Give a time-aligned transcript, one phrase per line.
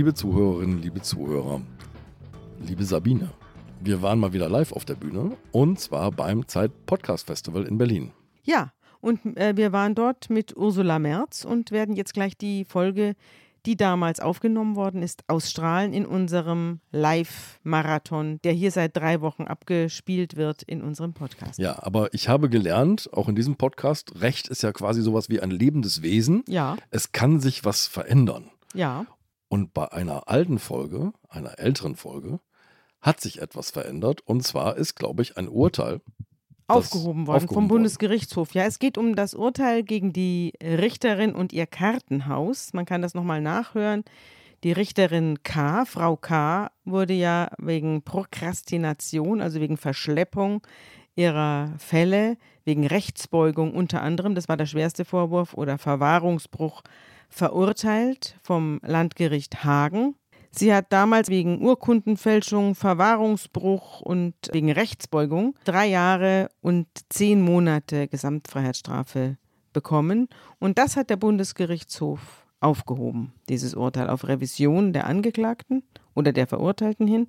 [0.00, 1.60] Liebe Zuhörerinnen, liebe Zuhörer,
[2.66, 3.28] liebe Sabine,
[3.80, 7.76] wir waren mal wieder live auf der Bühne und zwar beim Zeit Podcast Festival in
[7.76, 8.10] Berlin.
[8.42, 13.14] Ja, und äh, wir waren dort mit Ursula Merz und werden jetzt gleich die Folge,
[13.66, 20.34] die damals aufgenommen worden ist, ausstrahlen in unserem Live-Marathon, der hier seit drei Wochen abgespielt
[20.34, 21.58] wird in unserem Podcast.
[21.58, 25.40] Ja, aber ich habe gelernt, auch in diesem Podcast, Recht ist ja quasi sowas wie
[25.42, 26.42] ein lebendes Wesen.
[26.48, 26.78] Ja.
[26.88, 28.50] Es kann sich was verändern.
[28.72, 29.04] Ja.
[29.50, 32.38] Und bei einer alten Folge, einer älteren Folge,
[33.02, 34.20] hat sich etwas verändert.
[34.24, 36.00] Und zwar ist, glaube ich, ein Urteil
[36.68, 38.54] aufgehoben worden aufgehoben vom Bundesgerichtshof.
[38.54, 42.72] Ja, es geht um das Urteil gegen die Richterin und ihr Kartenhaus.
[42.74, 44.04] Man kann das nochmal nachhören.
[44.62, 50.64] Die Richterin K., Frau K., wurde ja wegen Prokrastination, also wegen Verschleppung
[51.16, 56.82] ihrer Fälle, wegen Rechtsbeugung unter anderem, das war der schwerste Vorwurf, oder Verwahrungsbruch
[57.30, 60.14] verurteilt vom Landgericht Hagen.
[60.50, 69.38] Sie hat damals wegen Urkundenfälschung, Verwahrungsbruch und wegen Rechtsbeugung drei Jahre und zehn Monate Gesamtfreiheitsstrafe
[69.72, 70.28] bekommen.
[70.58, 75.82] Und das hat der Bundesgerichtshof aufgehoben, dieses Urteil auf Revision der Angeklagten
[76.14, 77.28] oder der Verurteilten hin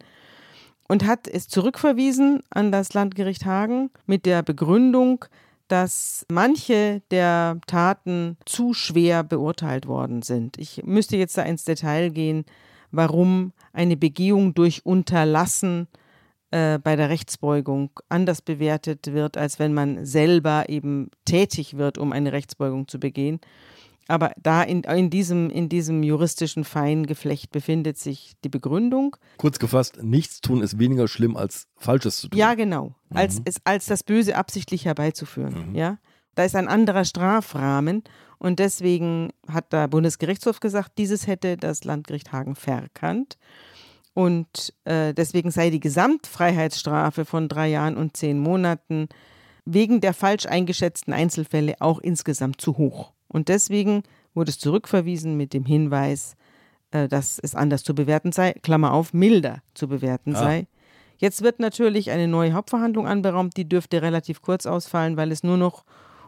[0.92, 5.24] und hat es zurückverwiesen an das Landgericht Hagen mit der Begründung,
[5.72, 10.58] dass manche der Taten zu schwer beurteilt worden sind.
[10.58, 12.44] Ich müsste jetzt da ins Detail gehen,
[12.92, 15.88] warum eine Begehung durch Unterlassen
[16.52, 22.12] äh, bei der Rechtsbeugung anders bewertet wird, als wenn man selber eben tätig wird, um
[22.12, 23.40] eine Rechtsbeugung zu begehen.
[24.08, 29.16] Aber da in, in, diesem, in diesem juristischen Feingeflecht befindet sich die Begründung.
[29.38, 32.38] Kurz gefasst, nichts tun ist weniger schlimm als Falsches zu tun.
[32.38, 32.96] Ja, genau.
[33.10, 33.18] Mhm.
[33.18, 35.70] Als, als das Böse absichtlich herbeizuführen.
[35.70, 35.76] Mhm.
[35.76, 35.98] Ja?
[36.36, 38.03] Da ist ein anderer Strafrahmen
[38.38, 43.38] und deswegen hat der Bundesgerichtshof gesagt, dieses hätte das Landgericht Hagen verkannt.
[44.14, 49.08] Und äh, deswegen sei die Gesamtfreiheitsstrafe von drei Jahren und zehn Monaten
[49.64, 53.14] wegen der falsch eingeschätzten Einzelfälle auch insgesamt zu hoch.
[53.31, 54.03] Und deswegen
[54.34, 56.36] wurde es zurückverwiesen mit dem Hinweis,
[56.92, 60.40] äh, dass es anders zu bewerten sei, Klammer auf, milder zu bewerten ah.
[60.40, 60.68] sei.
[61.18, 65.58] Jetzt wird natürlich eine neue Hauptverhandlung anberaumt, die dürfte relativ kurz ausfallen, weil es nur
[65.58, 65.86] noch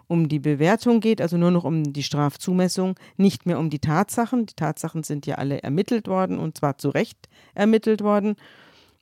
[0.08, 4.46] um die Bewertung geht, also nur noch um die Strafzumessung, nicht mehr um die Tatsachen.
[4.46, 7.18] Die Tatsachen sind ja alle ermittelt worden und zwar zu Recht
[7.56, 8.36] ermittelt worden.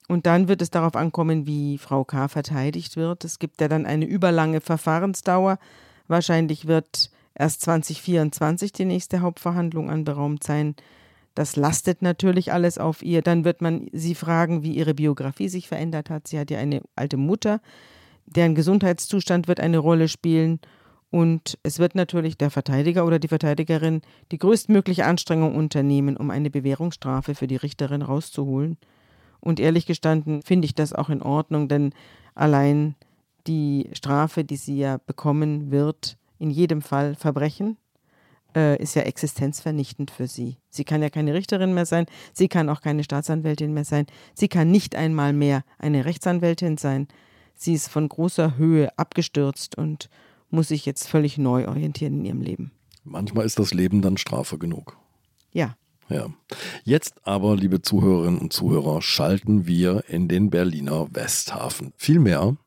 [0.08, 2.28] Und dann wird es darauf ankommen, wie Frau K.
[2.28, 3.24] verteidigt wird.
[3.26, 5.58] Es gibt ja dann eine überlange Verfahrensdauer.
[6.08, 10.76] Wahrscheinlich wird erst 2024 die nächste Hauptverhandlung anberaumt sein.
[11.34, 13.24] Das lastet natürlich alles auf ihr.
[13.24, 16.28] Dann wird man sie fragen, wie ihre Biografie sich verändert hat.
[16.28, 17.60] Sie hat ja eine alte Mutter,
[18.28, 20.60] deren Gesundheitszustand wird eine Rolle spielen.
[21.10, 24.02] Und es wird natürlich der Verteidiger oder die Verteidigerin
[24.32, 28.78] die größtmögliche Anstrengung unternehmen, um eine Bewährungsstrafe für die Richterin rauszuholen.
[29.40, 31.92] Und ehrlich gestanden finde ich das auch in Ordnung, denn
[32.36, 32.96] allein
[33.48, 37.78] die Strafe, die sie ja bekommen wird, in jedem Fall Verbrechen,
[38.56, 40.58] äh, ist ja existenzvernichtend für sie.
[40.70, 44.48] Sie kann ja keine Richterin mehr sein, sie kann auch keine Staatsanwältin mehr sein, sie
[44.48, 47.08] kann nicht einmal mehr eine Rechtsanwältin sein.
[47.54, 50.10] Sie ist von großer Höhe abgestürzt und
[50.50, 52.72] muss sich jetzt völlig neu orientieren in ihrem Leben.
[53.04, 54.98] Manchmal ist das Leben dann Strafe genug.
[55.52, 55.76] Ja.
[56.10, 56.28] Ja.
[56.84, 61.94] Jetzt aber, liebe Zuhörerinnen und Zuhörer, schalten wir in den Berliner Westhafen.
[61.96, 62.58] Vielmehr,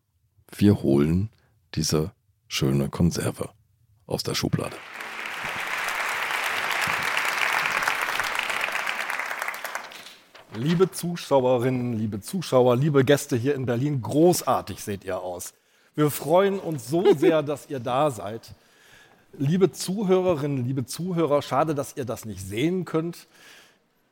[0.56, 1.28] wir holen
[1.74, 2.12] diese
[2.48, 3.50] schöne Konserve
[4.06, 4.76] aus der Schublade.
[10.56, 15.52] Liebe Zuschauerinnen, liebe Zuschauer, liebe Gäste hier in Berlin, großartig seht ihr aus.
[15.96, 18.54] Wir freuen uns so sehr, dass ihr da seid.
[19.36, 23.26] Liebe Zuhörerinnen, liebe Zuhörer, schade, dass ihr das nicht sehen könnt.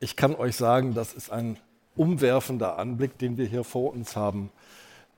[0.01, 1.57] Ich kann euch sagen, das ist ein
[1.95, 4.51] umwerfender Anblick, den wir hier vor uns haben.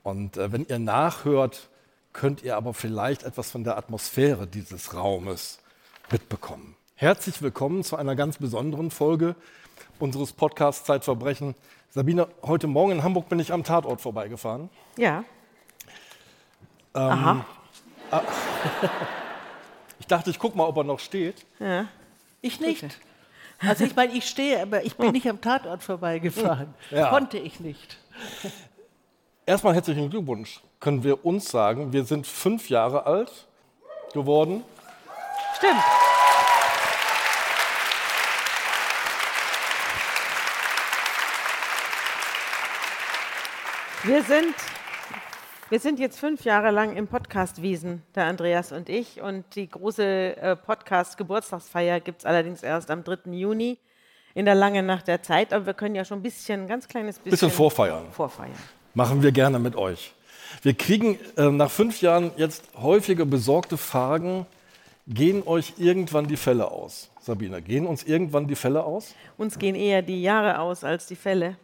[0.04, 1.68] Und äh, wenn ihr nachhört,
[2.16, 5.58] könnt ihr aber vielleicht etwas von der Atmosphäre dieses Raumes
[6.10, 6.74] mitbekommen.
[6.94, 9.36] Herzlich willkommen zu einer ganz besonderen Folge
[9.98, 11.54] unseres Podcasts Zeitverbrechen.
[11.90, 14.70] Sabine, heute Morgen in Hamburg bin ich am Tatort vorbeigefahren.
[14.96, 15.24] Ja.
[16.94, 17.46] Ähm, Aha.
[18.10, 18.20] Äh,
[19.98, 21.44] ich dachte, ich gucke mal, ob er noch steht.
[21.58, 21.86] Ja.
[22.40, 22.82] Ich nicht.
[22.82, 23.68] Okay.
[23.68, 26.72] Also ich meine, ich stehe, aber ich bin nicht am Tatort vorbeigefahren.
[26.90, 27.10] Ja.
[27.10, 27.98] Konnte ich nicht.
[29.44, 31.92] Erstmal herzlichen Glückwunsch, können wir uns sagen.
[31.92, 33.46] Wir sind fünf Jahre alt
[34.12, 34.62] geworden.
[35.56, 35.82] Stimmt.
[44.04, 44.54] Wir sind
[45.68, 49.20] wir sind jetzt fünf Jahre lang im Podcast-Wiesen, der Andreas und ich.
[49.20, 53.32] Und die große äh, Podcast-Geburtstagsfeier gibt es allerdings erst am 3.
[53.32, 53.76] Juni.
[54.34, 57.16] in der langen Nacht der Zeit, aber wir können ja schon ein bisschen, ganz kleines
[57.16, 58.04] bisschen, bisschen vorfeiern.
[58.12, 58.54] vorfeiern.
[58.94, 60.14] Machen wir gerne mit euch.
[60.62, 64.46] Wir kriegen äh, nach fünf Jahren jetzt häufige besorgte Fragen,
[65.06, 67.10] gehen euch irgendwann die Fälle aus?
[67.20, 69.14] Sabine, gehen uns irgendwann die Fälle aus?
[69.36, 71.56] Uns gehen eher die Jahre aus als die Fälle.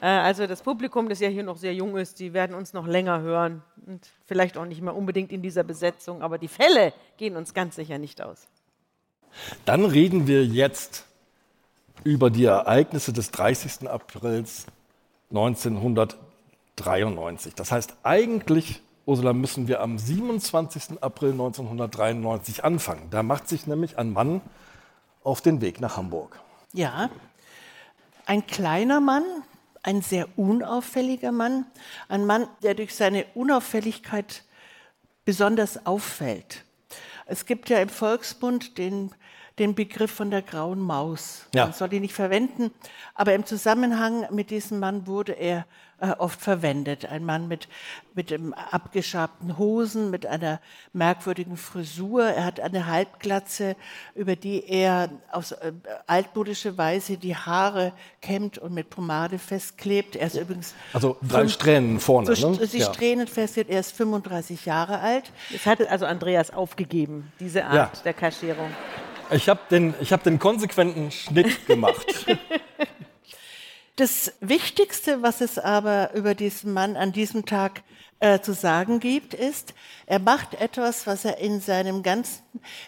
[0.00, 2.86] Äh, also das Publikum, das ja hier noch sehr jung ist, die werden uns noch
[2.86, 7.36] länger hören und vielleicht auch nicht mehr unbedingt in dieser Besetzung, aber die Fälle gehen
[7.36, 8.46] uns ganz sicher nicht aus.
[9.64, 11.04] Dann reden wir jetzt
[12.04, 13.88] über die Ereignisse des 30.
[13.88, 14.66] Aprils
[15.30, 16.25] 1993.
[16.76, 21.02] Das heißt, eigentlich, Ursula, müssen wir am 27.
[21.02, 23.08] April 1993 anfangen.
[23.10, 24.40] Da macht sich nämlich ein Mann
[25.22, 26.40] auf den Weg nach Hamburg.
[26.72, 27.10] Ja,
[28.26, 29.24] ein kleiner Mann,
[29.82, 31.66] ein sehr unauffälliger Mann,
[32.08, 34.44] ein Mann, der durch seine Unauffälligkeit
[35.24, 36.64] besonders auffällt.
[37.24, 39.12] Es gibt ja im Volksmund den
[39.58, 41.46] den Begriff von der grauen Maus.
[41.54, 41.64] Ja.
[41.64, 42.70] Man soll ihn nicht verwenden,
[43.14, 45.66] aber im Zusammenhang mit diesem Mann wurde er
[45.98, 47.06] äh, oft verwendet.
[47.06, 47.68] Ein Mann mit,
[48.14, 50.60] mit ähm, abgeschabten Hosen, mit einer
[50.92, 52.24] merkwürdigen Frisur.
[52.24, 53.76] Er hat eine Halbglatze,
[54.14, 55.72] über die er auf äh,
[56.06, 60.16] altmodische Weise die Haare kämmt und mit Pomade festklebt.
[60.16, 60.74] Er ist übrigens.
[60.92, 62.36] Also drei fünf, Strähnen vorne.
[62.36, 62.66] So, ne?
[62.66, 62.92] Sie ja.
[62.92, 63.70] Strähnen festklebt.
[63.70, 65.32] Er ist 35 Jahre alt.
[65.50, 68.02] Das hat also Andreas aufgegeben, diese Art ja.
[68.04, 68.70] der Kaschierung.
[69.30, 72.26] Ich habe den, hab den konsequenten Schnitt gemacht.
[73.96, 77.82] Das Wichtigste, was es aber über diesen Mann an diesem Tag
[78.20, 79.72] äh, zu sagen gibt, ist,
[80.04, 82.42] er macht etwas, was er in seinem ganzen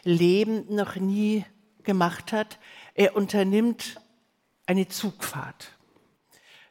[0.04, 1.46] Leben noch nie
[1.82, 2.58] gemacht hat.
[2.94, 3.98] Er unternimmt
[4.66, 5.72] eine Zugfahrt.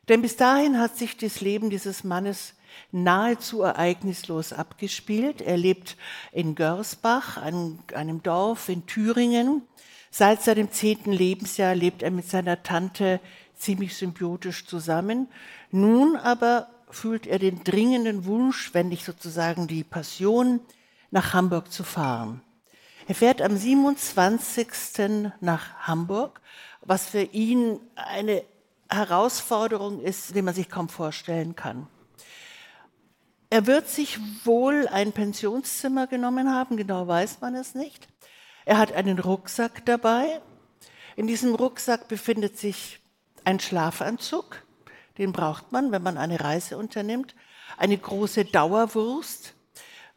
[0.08, 2.54] Denn bis dahin hat sich das Leben dieses Mannes
[2.92, 5.42] nahezu ereignislos abgespielt.
[5.42, 5.98] Er lebt
[6.32, 9.64] in Görsbach, einem, einem Dorf in Thüringen.
[10.12, 13.20] Seit seinem zehnten Lebensjahr lebt er mit seiner Tante
[13.58, 15.28] ziemlich symbiotisch zusammen.
[15.72, 20.62] Nun aber fühlt er den dringenden Wunsch, wenn nicht sozusagen die Passion,
[21.12, 22.42] nach Hamburg zu fahren.
[23.08, 25.32] Er fährt am 27.
[25.40, 26.42] nach Hamburg,
[26.82, 28.44] was für ihn eine
[28.90, 31.88] Herausforderung ist, die man sich kaum vorstellen kann.
[33.50, 38.10] Er wird sich wohl ein Pensionszimmer genommen haben, genau weiß man es nicht.
[38.66, 40.42] Er hat einen Rucksack dabei.
[41.16, 43.00] In diesem Rucksack befindet sich
[43.48, 44.62] ein Schlafanzug,
[45.18, 47.34] den braucht man, wenn man eine Reise unternimmt,
[47.78, 49.54] eine große Dauerwurst,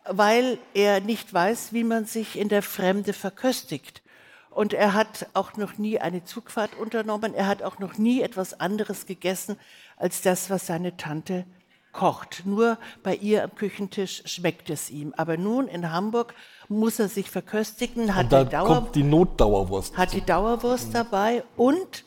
[0.04, 4.02] weil er nicht weiß, wie man sich in der Fremde verköstigt.
[4.50, 8.58] Und er hat auch noch nie eine Zugfahrt unternommen, er hat auch noch nie etwas
[8.58, 9.56] anderes gegessen
[9.96, 11.46] als das, was seine Tante
[11.92, 12.42] kocht.
[12.46, 15.14] Nur bei ihr am Küchentisch schmeckt es ihm.
[15.16, 16.34] Aber nun in Hamburg
[16.68, 19.96] muss er sich verköstigen, hat, die, Dauer, die Notdauerwurst.
[19.96, 22.04] hat die Dauerwurst dabei und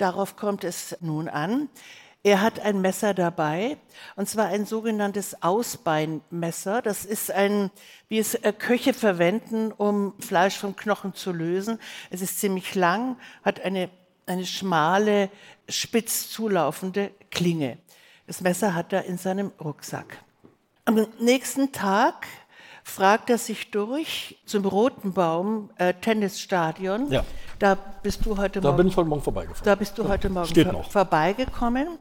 [0.00, 1.68] darauf kommt es nun an.
[2.22, 3.78] Er hat ein Messer dabei,
[4.14, 6.82] und zwar ein sogenanntes Ausbeinmesser.
[6.82, 7.70] Das ist ein,
[8.08, 11.78] wie es äh, Köche verwenden, um Fleisch vom Knochen zu lösen.
[12.10, 13.88] Es ist ziemlich lang, hat eine,
[14.26, 15.30] eine schmale,
[15.66, 17.78] spitz zulaufende Klinge.
[18.26, 20.18] Das Messer hat er in seinem Rucksack.
[20.84, 22.26] Am nächsten Tag
[22.90, 27.10] fragt er sich durch zum Roten Baum äh, Tennisstadion.
[27.10, 27.24] Ja.
[27.58, 28.76] Da bist du heute da Morgen.
[28.76, 29.64] Da bin ich heute Morgen vorbeigefahren.
[29.64, 30.90] Da bist du heute Morgen Steht vor, noch.
[30.90, 31.98] vorbeigekommen.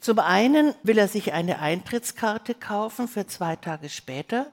[0.00, 4.46] Zum einen will er sich eine Eintrittskarte kaufen für zwei Tage später.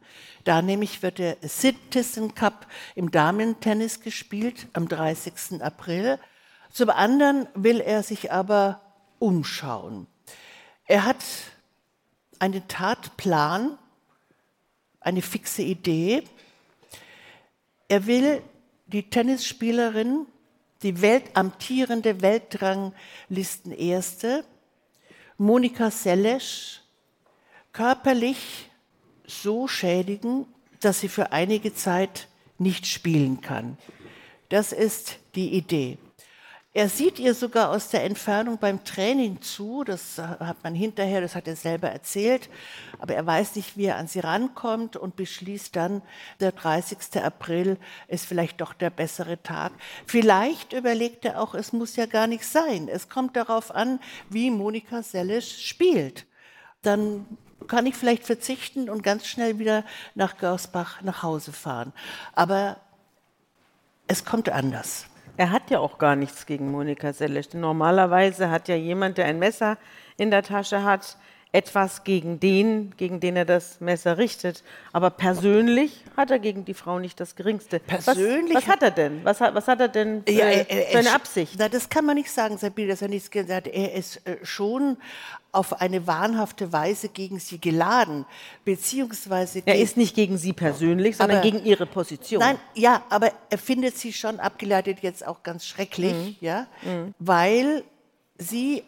[0.44, 5.64] Da nämlich wird der Citizen Cup im Damentennis gespielt am 30.
[5.64, 6.20] April.
[6.70, 8.82] Zum anderen will er sich aber
[9.20, 10.08] umschauen.
[10.86, 11.24] Er hat
[12.40, 13.78] einen Tatplan,
[15.08, 16.24] eine fixe Idee.
[17.88, 18.42] Er will
[18.88, 20.26] die Tennisspielerin,
[20.84, 24.44] die weltamtierende Weltranglistenerste,
[25.38, 26.82] Monika Seles,
[27.72, 28.70] körperlich
[29.26, 30.46] so schädigen,
[30.82, 33.78] dass sie für einige Zeit nicht spielen kann.
[34.50, 35.98] Das ist die Idee.
[36.78, 41.34] Er sieht ihr sogar aus der Entfernung beim Training zu, das hat man hinterher, das
[41.34, 42.52] hat er selber erzählt,
[43.00, 46.04] aber er weiß nicht, wie er an sie rankommt und beschließt dann,
[46.40, 47.20] der 30.
[47.24, 49.72] April ist vielleicht doch der bessere Tag.
[50.06, 52.90] Vielleicht überlegt er auch, es muss ja gar nicht sein.
[52.90, 56.28] Es kommt darauf an, wie Monika Sellisch spielt.
[56.84, 57.26] Dann
[57.66, 61.92] kann ich vielleicht verzichten und ganz schnell wieder nach Görsbach nach Hause fahren.
[62.34, 62.78] Aber
[64.06, 65.08] es kommt anders.
[65.38, 67.54] Er hat ja auch gar nichts gegen Monika Seles.
[67.54, 69.78] Normalerweise hat ja jemand, der ein Messer
[70.18, 71.16] in der Tasche hat,
[71.58, 74.64] etwas gegen den, gegen den er das Messer richtet.
[74.94, 77.80] Aber persönlich hat er gegen die Frau nicht das Geringste.
[77.80, 79.26] Persönlich Was, was hat er denn?
[79.26, 81.56] Was hat, was hat er denn für, Ja, er- er- für eine Absicht?
[81.58, 83.74] Na, das kann man nicht sagen, Sabine, dass er nichts gesagt hat.
[83.74, 84.98] Er ist äh, schon
[85.52, 88.26] auf eine wahnhafte Weise gegen sie geladen,
[88.64, 92.40] beziehungsweise Er ist nicht gegen sie persönlich, sondern Aber- gegen ihre Position.
[92.40, 96.36] Nein, ja, aber er findet sie schon abgeleitet jetzt auch ganz schrecklich, Mhm.
[96.42, 96.68] ja,
[97.18, 97.84] weil
[98.38, 98.84] sie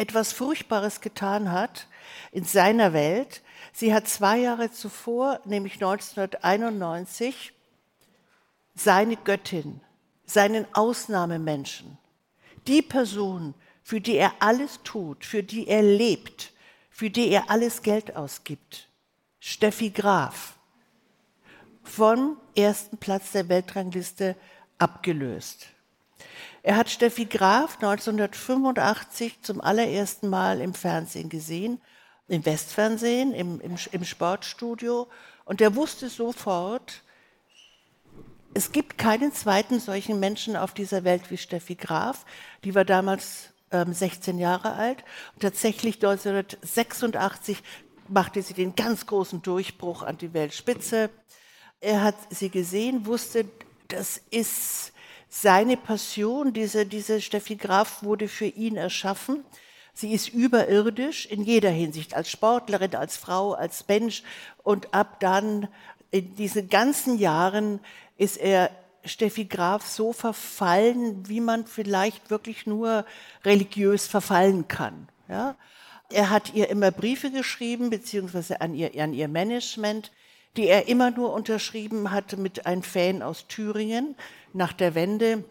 [0.00, 1.86] etwas Furchtbares getan hat
[2.32, 3.42] in seiner Welt.
[3.72, 7.52] Sie hat zwei Jahre zuvor, nämlich 1991,
[8.74, 9.82] seine Göttin,
[10.24, 11.98] seinen Ausnahmemenschen,
[12.66, 16.52] die Person, für die er alles tut, für die er lebt,
[16.88, 18.88] für die er alles Geld ausgibt,
[19.38, 20.54] Steffi Graf,
[21.82, 24.34] vom ersten Platz der Weltrangliste
[24.78, 25.66] abgelöst.
[26.62, 31.80] Er hat Steffi Graf 1985 zum allerersten Mal im Fernsehen gesehen,
[32.28, 35.08] im Westfernsehen, im, im, im Sportstudio.
[35.44, 37.02] Und er wusste sofort,
[38.52, 42.24] es gibt keinen zweiten solchen Menschen auf dieser Welt wie Steffi Graf.
[42.64, 45.04] Die war damals ähm, 16 Jahre alt.
[45.34, 47.62] Und tatsächlich 1986
[48.08, 51.10] machte sie den ganz großen Durchbruch an die Weltspitze.
[51.80, 53.46] Er hat sie gesehen, wusste,
[53.88, 54.92] das ist
[55.30, 56.52] seine Passion.
[56.52, 59.44] Diese, diese Steffi Graf wurde für ihn erschaffen.
[59.94, 64.22] Sie ist überirdisch in jeder Hinsicht, als Sportlerin, als Frau, als Mensch.
[64.62, 65.68] Und ab dann,
[66.10, 67.80] in diesen ganzen Jahren,
[68.18, 68.70] ist er
[69.04, 73.06] Steffi Graf so verfallen, wie man vielleicht wirklich nur
[73.44, 75.08] religiös verfallen kann.
[75.28, 75.56] Ja?
[76.10, 80.10] Er hat ihr immer Briefe geschrieben, beziehungsweise an ihr, an ihr Management,
[80.56, 84.16] die er immer nur unterschrieben hatte mit einem Fan aus Thüringen
[84.52, 85.44] nach der Wende,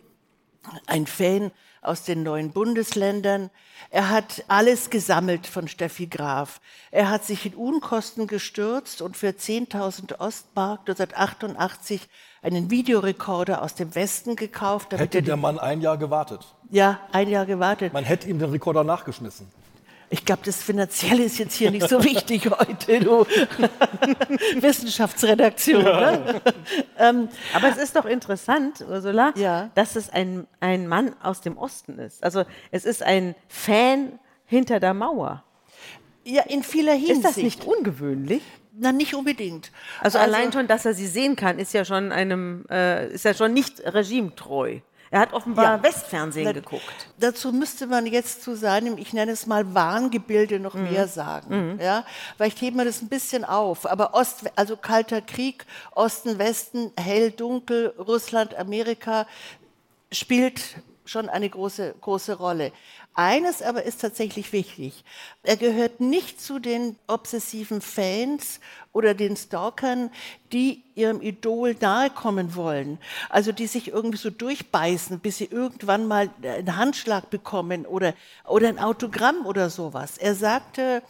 [0.88, 1.52] ein Fan
[1.82, 3.50] aus den neuen Bundesländern.
[3.90, 6.60] Er hat alles gesammelt von Steffi Graf.
[6.92, 12.10] Er hat sich in Unkosten gestürzt und für 10.000 Ostmark 1988
[12.42, 14.92] einen Videorekorder aus dem Westen gekauft.
[14.92, 16.46] Damit Hätte er der Mann ein Jahr gewartet.
[16.70, 17.94] ja, ein Jahr gewartet.
[17.94, 19.48] Man hätte ihm den Rekorder nachgeschmissen.
[20.12, 23.26] Ich glaube, das Finanzielle ist jetzt hier nicht so wichtig heute, du
[24.60, 25.84] Wissenschaftsredaktion.
[25.84, 26.42] Ne?
[27.54, 29.70] Aber es ist doch interessant, Ursula, Ja.
[29.76, 32.24] dass es ein, ein Mann aus dem Osten ist.
[32.24, 35.44] Also es ist ein Fan hinter der Mauer.
[36.24, 37.18] Ja, in vieler Hinsicht.
[37.18, 38.42] Ist das nicht ungewöhnlich?
[38.82, 39.72] Na, nicht unbedingt.
[40.00, 43.34] Also, allein schon, dass er sie sehen kann, ist ja schon einem, äh, ist ja
[43.34, 44.80] schon nicht regimetreu.
[45.12, 45.84] Er hat offenbar Ja.
[45.84, 47.08] Westfernsehen Na, geguckt.
[47.18, 50.92] Dazu müsste man jetzt zu seinem, ich nenne es mal Wahngebilde noch Mhm.
[50.92, 51.80] mehr sagen.
[51.82, 52.06] Ja?
[52.38, 53.90] Vielleicht heben wir das ein bisschen auf.
[53.90, 59.26] Aber Ost, also Kalter Krieg, Osten, Westen, hell, dunkel, Russland, Amerika
[60.12, 60.62] spielt
[61.06, 62.72] schon eine große, große Rolle.
[63.20, 65.04] Eines aber ist tatsächlich wichtig.
[65.44, 68.62] Er gehört nicht zu den obsessiven Fans
[68.94, 70.10] oder den Stalkern,
[70.54, 72.98] die ihrem Idol nahe kommen wollen.
[73.28, 78.14] Also die sich irgendwie so durchbeißen, bis sie irgendwann mal einen Handschlag bekommen oder,
[78.48, 80.18] oder ein Autogramm oder sowas.
[80.18, 81.04] Er sagte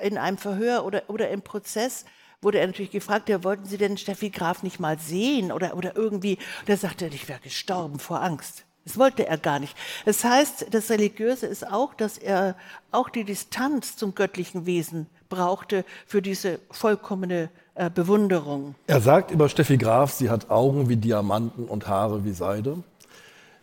[0.00, 2.04] in einem Verhör oder, oder im Prozess,
[2.40, 5.96] wurde er natürlich gefragt, ja, wollten Sie denn Steffi Graf nicht mal sehen oder, oder
[5.96, 6.38] irgendwie?
[6.60, 8.66] Und er sagte, ich wäre gestorben vor Angst.
[8.90, 9.76] Das wollte er gar nicht.
[10.04, 12.56] Das heißt, das Religiöse ist auch, dass er
[12.90, 18.74] auch die Distanz zum göttlichen Wesen brauchte für diese vollkommene äh, Bewunderung.
[18.88, 22.82] Er sagt über Steffi Graf, sie hat Augen wie Diamanten und Haare wie Seide.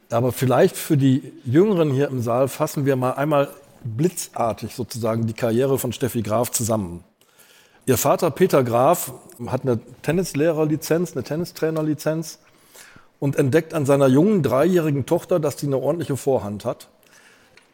[0.09, 3.49] Aber vielleicht für die Jüngeren hier im Saal fassen wir mal einmal
[3.83, 7.03] blitzartig sozusagen die Karriere von Steffi Graf zusammen.
[7.85, 9.11] Ihr Vater Peter Graf
[9.47, 12.39] hat eine Tennislehrerlizenz, eine Tennistrainerlizenz
[13.19, 16.87] und entdeckt an seiner jungen dreijährigen Tochter, dass die eine ordentliche Vorhand hat.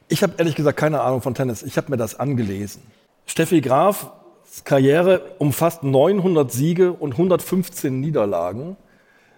[0.08, 1.64] Ich habe ehrlich gesagt keine Ahnung von Tennis.
[1.64, 2.82] Ich habe mir das angelesen.
[3.26, 4.08] Steffi Grafs
[4.64, 8.78] Karriere umfasst 900 Siege und 115 Niederlagen.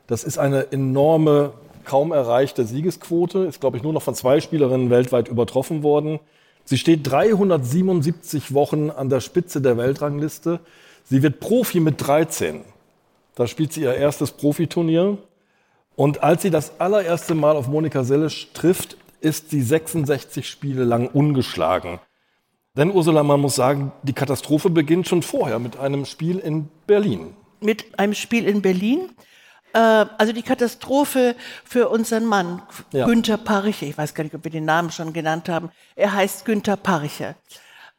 [0.07, 1.53] Das ist eine enorme,
[1.85, 3.39] kaum erreichte Siegesquote.
[3.39, 6.19] Ist, glaube ich, nur noch von zwei Spielerinnen weltweit übertroffen worden.
[6.65, 10.59] Sie steht 377 Wochen an der Spitze der Weltrangliste.
[11.05, 12.62] Sie wird Profi mit 13.
[13.35, 15.17] Da spielt sie ihr erstes Profiturnier.
[15.96, 21.08] Und als sie das allererste Mal auf Monika Seles trifft, ist sie 66 Spiele lang
[21.08, 22.00] ungeschlagen.
[22.78, 27.34] Denn Ursula, man muss sagen, die Katastrophe beginnt schon vorher mit einem Spiel in Berlin.
[27.62, 29.10] Mit einem Spiel in Berlin.
[29.74, 32.62] Äh, also die Katastrophe für unseren Mann,
[32.92, 33.06] Ja.
[33.06, 33.86] Günther Parche.
[33.86, 35.70] Ich weiß gar nicht, ob wir den Namen schon genannt haben.
[35.96, 37.36] Er heißt Günther Parche.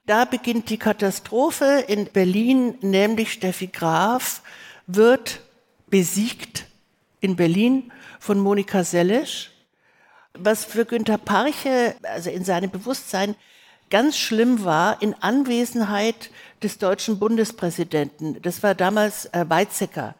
[0.05, 4.43] Da beginnt die Katastrophe in Berlin, nämlich Steffi Graf
[4.87, 5.41] wird
[5.89, 6.66] besiegt
[7.27, 9.49] in Berlin von Monika Seles,
[10.33, 13.35] was für Günther Parche, also in seinem Bewusstsein,
[13.91, 16.31] ganz schlimm war, in Anwesenheit
[16.63, 18.41] des deutschen Bundespräsidenten.
[18.43, 20.15] Das war damals äh, Weizsäcker.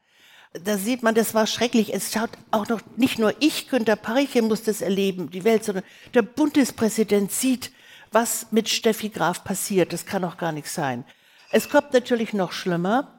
[0.53, 1.95] Da sieht man, das war schrecklich.
[1.95, 5.85] Es schaut auch noch, nicht nur ich, Günter Parche, muss das erleben, die Welt, sondern
[6.15, 7.71] der Bundespräsident sieht,
[8.11, 9.93] was mit Steffi Graf passiert.
[9.93, 11.05] Das kann doch gar nicht sein.
[11.53, 13.13] Es kommt natürlich noch schlimmer.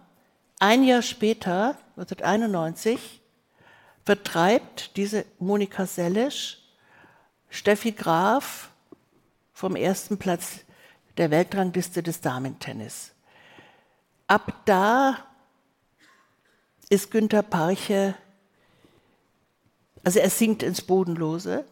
[0.60, 3.22] Ein Jahr später, 1991,
[4.08, 6.60] vertreibt diese Monika Sellesch
[7.50, 8.70] Steffi Graf
[9.52, 10.60] vom ersten Platz
[11.18, 13.12] der Weltrangliste des Damentennis.
[14.28, 15.18] Ab da
[16.88, 18.16] ist Günter Parche,
[20.06, 21.66] also er sinkt ins Bodenlose.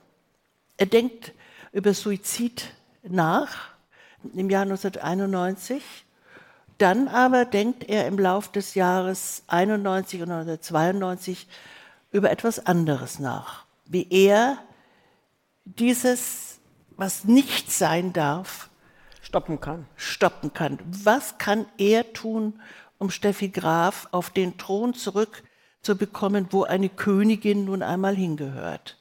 [0.75, 1.32] Er denkt
[1.72, 3.70] über Suizid nach
[4.34, 5.82] im Jahr 1991.
[6.80, 11.48] Dann aber denkt er im Lauf des Jahres 91 und 1992
[12.15, 14.57] über etwas anderes nach, wie er
[15.65, 16.60] dieses,
[16.95, 18.69] was nicht sein darf,
[19.22, 19.86] stoppen kann.
[19.95, 20.79] Stoppen kann.
[20.86, 22.62] Was kann er tun,
[22.98, 28.98] um Steffi Graf auf den Thron zurückzubekommen, wo eine Königin nun einmal hingehört?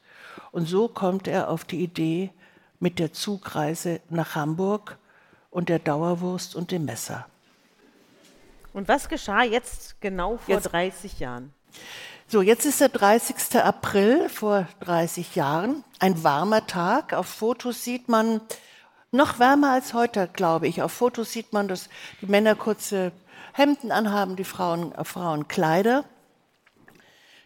[0.51, 2.31] Und so kommt er auf die Idee
[2.81, 4.99] mit der Zugreise nach Hamburg
[5.51, 7.27] und der Dauerwurst und dem Messer.
[8.73, 11.53] Und was geschah jetzt genau vor jetzt, 30 Jahren?
[12.27, 13.63] So, jetzt ist der 30.
[13.63, 17.13] April vor 30 Jahren, ein warmer Tag.
[17.13, 18.41] Auf Fotos sieht man,
[19.13, 20.81] noch wärmer als heute, glaube ich.
[20.81, 21.91] Auf Fotos sieht man, dass
[22.23, 23.13] die Männer kurze
[23.53, 26.05] Hemden anhaben, die Frauen, äh, Frauen Kleider.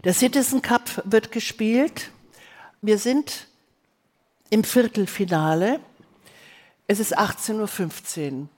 [0.04, 2.12] Der Citizen Cup wird gespielt.
[2.80, 3.49] Wir sind
[4.49, 5.80] im Viertelfinale.
[6.87, 8.49] Es ist 18.15 Uhr.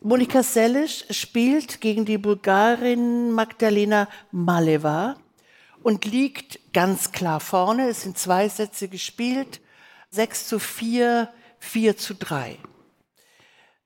[0.00, 5.16] Monika Selisch spielt gegen die Bulgarin Magdalena Maleva
[5.82, 7.88] und liegt ganz klar vorne.
[7.88, 9.60] Es sind zwei Sätze gespielt.
[10.10, 11.28] 6 zu 4,
[11.58, 12.56] 4 zu 3.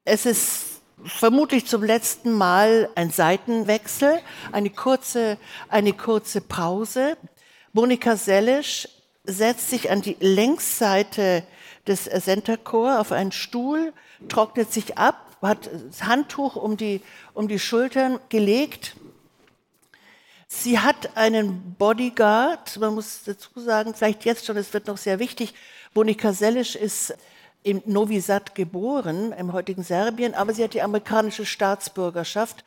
[0.05, 4.21] Es ist vermutlich zum letzten Mal ein Seitenwechsel,
[4.53, 7.17] eine kurze, eine kurze Pause.
[7.73, 8.87] Monika Selisch
[9.25, 11.43] setzt sich an die Längsseite
[11.87, 13.95] des Center Core auf einen Stuhl,
[14.29, 17.01] trocknet sich ab, hat das Handtuch um die,
[17.35, 18.97] um die Schultern gelegt.
[20.47, 25.19] Sie hat einen Bodyguard, man muss dazu sagen, vielleicht jetzt schon, es wird noch sehr
[25.19, 25.55] wichtig,
[25.95, 27.15] Monika Selisch ist
[27.63, 32.65] in Novi Sad geboren, im heutigen Serbien, aber sie hat die amerikanische Staatsbürgerschaft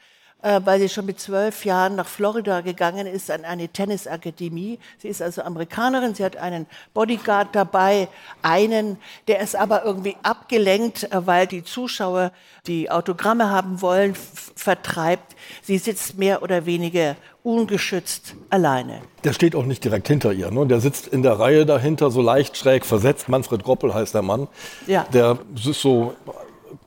[0.64, 4.78] weil sie schon mit zwölf Jahren nach Florida gegangen ist an eine Tennisakademie.
[5.00, 8.08] Sie ist also Amerikanerin, sie hat einen Bodyguard dabei,
[8.44, 12.32] einen, der ist aber irgendwie abgelenkt, äh, weil die Zuschauer
[12.68, 14.16] die Autogramme haben wollen,
[14.56, 15.36] vertreibt.
[15.64, 19.02] Sie sitzt mehr oder weniger ungeschützt alleine.
[19.24, 20.52] Der steht auch nicht direkt hinter ihr.
[20.52, 20.66] Ne?
[20.68, 23.30] Der sitzt in der Reihe dahinter, so leicht schräg versetzt.
[23.30, 24.48] Manfred Groppel heißt der Mann.
[24.88, 25.06] Ja.
[25.14, 26.16] Der ist so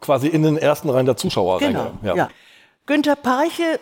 [0.01, 1.59] quasi in den ersten Reihen der Zuschauer.
[1.59, 2.15] Genau, ja.
[2.15, 2.29] ja.
[2.89, 3.81] Günter Parche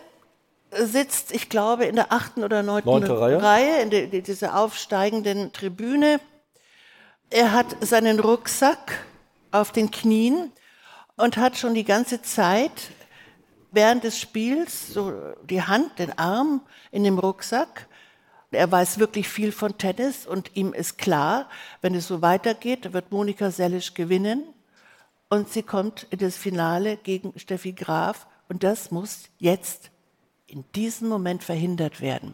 [0.69, 6.19] sitzt, ich glaube, in der achten oder neunten Reihe, Reihe in, de, dieser aufsteigenden Tribüne.
[7.29, 9.05] Er hat seinen Rucksack
[9.51, 10.51] auf den Knien
[11.15, 12.91] und hat schon die ganze Zeit
[13.71, 15.13] während des Spiels so
[15.49, 16.59] die Hand, den Arm
[16.91, 17.87] in dem Rucksack.
[18.51, 21.49] Er weiß wirklich viel von Tennis und ihm ist klar,
[21.81, 24.43] wenn es so weitergeht, wird Monika Sellisch gewinnen
[25.29, 29.91] und sie kommt in das Finale gegen Steffi Graf und das muss jetzt
[30.47, 32.33] in diesem Moment verhindert werden.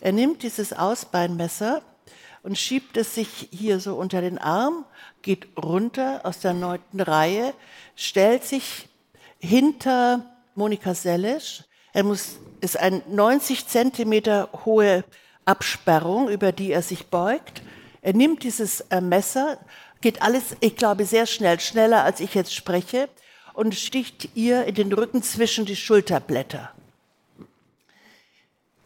[0.00, 1.82] Er nimmt dieses Ausbeinmesser
[2.42, 4.84] und schiebt es sich hier so unter den Arm,
[5.22, 7.54] geht runter aus der neunten Reihe,
[7.94, 8.88] stellt sich
[9.38, 11.64] hinter Monika Sellesch.
[11.92, 15.04] Er muss, ist eine 90 Zentimeter hohe
[15.44, 17.62] Absperrung, über die er sich beugt.
[18.02, 19.58] Er nimmt dieses äh, Messer,
[20.00, 23.08] geht alles, ich glaube, sehr schnell, schneller als ich jetzt spreche,
[23.52, 26.72] und sticht ihr in den Rücken zwischen die Schulterblätter.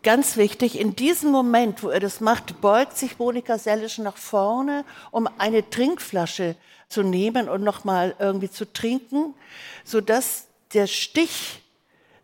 [0.02, 4.84] Ganz wichtig, in diesem Moment, wo er das macht, beugt sich Monika Sellisch nach vorne,
[5.10, 6.56] um eine Trinkflasche
[6.88, 9.34] zu nehmen und nochmal irgendwie zu trinken,
[9.82, 11.62] sodass der Stich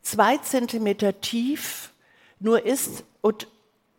[0.03, 1.93] zwei Zentimeter tief
[2.39, 3.47] nur ist und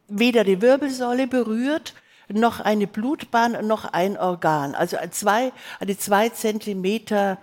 [0.07, 1.95] weder die Wirbelsäule berührt,
[2.29, 4.75] noch eine Blutbahn, noch ein Organ.
[4.75, 7.37] Also zwei, eine zwei Zentimeter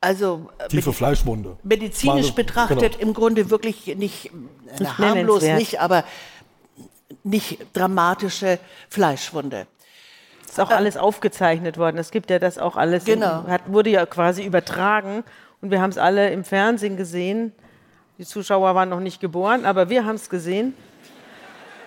[0.00, 1.56] also äh, tiefe Fleischwunde.
[1.62, 3.08] Medizinisch Meine, betrachtet genau.
[3.08, 4.30] im Grunde wirklich nicht,
[4.78, 6.04] nicht harmlos nicht, aber
[7.24, 8.58] nicht dramatische
[8.88, 9.66] Fleischwunde.
[10.46, 11.98] Ist auch äh, alles aufgezeichnet worden.
[11.98, 13.04] Es gibt ja das auch alles.
[13.04, 13.40] Genau.
[13.42, 15.24] In, hat, wurde ja quasi übertragen
[15.60, 17.52] und wir haben es alle im Fernsehen gesehen.
[18.18, 20.74] Die Zuschauer waren noch nicht geboren, aber wir haben es gesehen.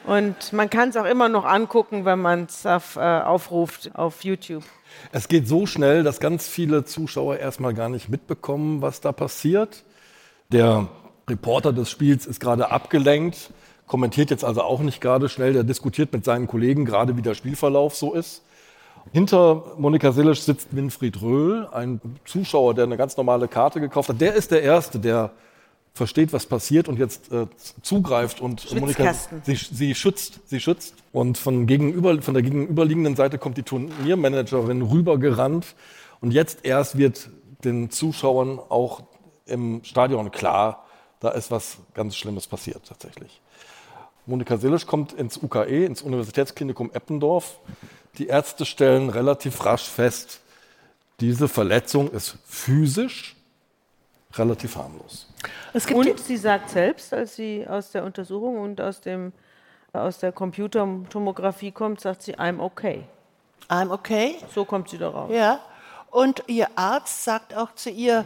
[0.06, 4.24] Und man kann es auch immer noch angucken, wenn man es auf, äh, aufruft auf
[4.24, 4.64] YouTube.
[5.12, 9.84] Es geht so schnell, dass ganz viele Zuschauer erstmal gar nicht mitbekommen, was da passiert.
[10.52, 10.88] Der
[11.30, 13.52] Reporter des Spiels ist gerade abgelenkt,
[13.88, 17.36] kommentiert jetzt also auch nicht gerade schnell, der diskutiert mit seinen Kollegen gerade, wie der
[17.36, 18.44] Spielverlauf so ist.
[19.14, 24.22] Hinter Monika Silisch sitzt Winfried Röhl, ein Zuschauer, der eine ganz normale Karte gekauft hat.
[24.22, 25.32] Der ist der Erste, der
[25.94, 27.48] versteht, was passiert und jetzt äh,
[27.82, 30.96] zugreift und Monika sie, sie, schützt, sie schützt.
[31.12, 35.76] Und von, gegenüber, von der gegenüberliegenden Seite kommt die Turniermanagerin rübergerannt
[36.22, 37.30] und jetzt erst wird
[37.64, 39.04] den Zuschauern auch
[39.46, 40.86] im Stadion klar,
[41.20, 43.42] da ist was ganz Schlimmes passiert tatsächlich.
[44.26, 47.60] Monika Selisch kommt ins UKE, ins Universitätsklinikum Eppendorf.
[48.18, 50.42] Die Ärzte stellen relativ rasch fest,
[51.20, 53.36] diese Verletzung ist physisch
[54.34, 55.28] relativ harmlos
[55.94, 59.32] und sie sagt selbst, als sie aus der Untersuchung und aus, dem,
[59.94, 63.04] aus der Computertomographie kommt, sagt sie, I'm okay.
[63.70, 64.36] I'm okay.
[64.54, 65.32] So kommt sie darauf.
[65.32, 65.62] Ja.
[66.10, 68.26] Und ihr Arzt sagt auch zu ihr,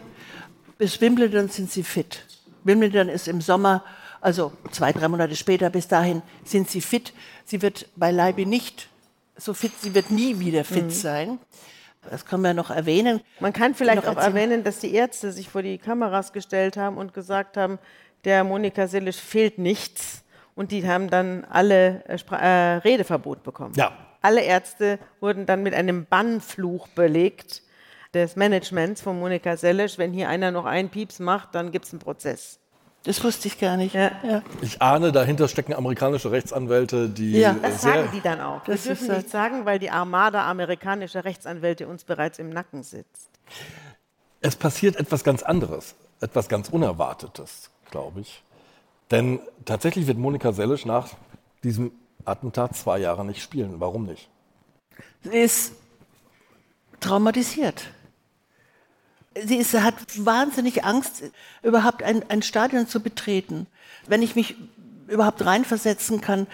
[0.77, 2.25] bis Wimbledon sind sie fit.
[2.63, 3.83] Wimbledon ist im Sommer,
[4.21, 7.13] also zwei, drei Monate später, bis dahin sind sie fit.
[7.45, 8.89] Sie wird beileibe nicht
[9.37, 10.89] so fit, sie wird nie wieder fit mhm.
[10.89, 11.39] sein.
[12.09, 13.21] Das können wir noch erwähnen.
[13.39, 17.13] Man kann vielleicht auch erwähnen, dass die Ärzte sich vor die Kameras gestellt haben und
[17.13, 17.79] gesagt haben,
[18.23, 20.23] der Monika Selisch fehlt nichts.
[20.55, 23.73] Und die haben dann alle äh, äh, Redeverbot bekommen.
[23.75, 23.91] Ja.
[24.21, 27.61] Alle Ärzte wurden dann mit einem Bannfluch belegt
[28.13, 29.97] des Managements von Monika Selisch.
[29.97, 32.59] Wenn hier einer noch einen Pieps macht, dann gibt es einen Prozess.
[33.05, 33.93] Das wusste ich gar nicht.
[33.93, 34.11] Ja.
[34.23, 34.41] Ja.
[34.61, 37.37] Ich ahne, dahinter stecken amerikanische Rechtsanwälte, die.
[37.37, 38.63] Ja, das sagen die dann auch.
[38.63, 43.29] Das wir dürfen nicht sagen, weil die Armada amerikanischer Rechtsanwälte uns bereits im Nacken sitzt.
[44.41, 48.43] Es passiert etwas ganz anderes, etwas ganz Unerwartetes, glaube ich.
[49.11, 51.09] Denn tatsächlich wird Monika Sellisch nach
[51.63, 51.91] diesem
[52.25, 53.79] Attentat zwei Jahre nicht spielen.
[53.79, 54.29] Warum nicht?
[55.21, 55.73] Sie ist
[56.99, 57.83] traumatisiert
[59.43, 61.23] sie ist, hat wahnsinnig Angst,
[61.61, 63.67] überhaupt ein, ein Stadion zu betreten.
[64.07, 64.55] Wenn ich mich
[65.07, 66.47] überhaupt reinversetzen kann,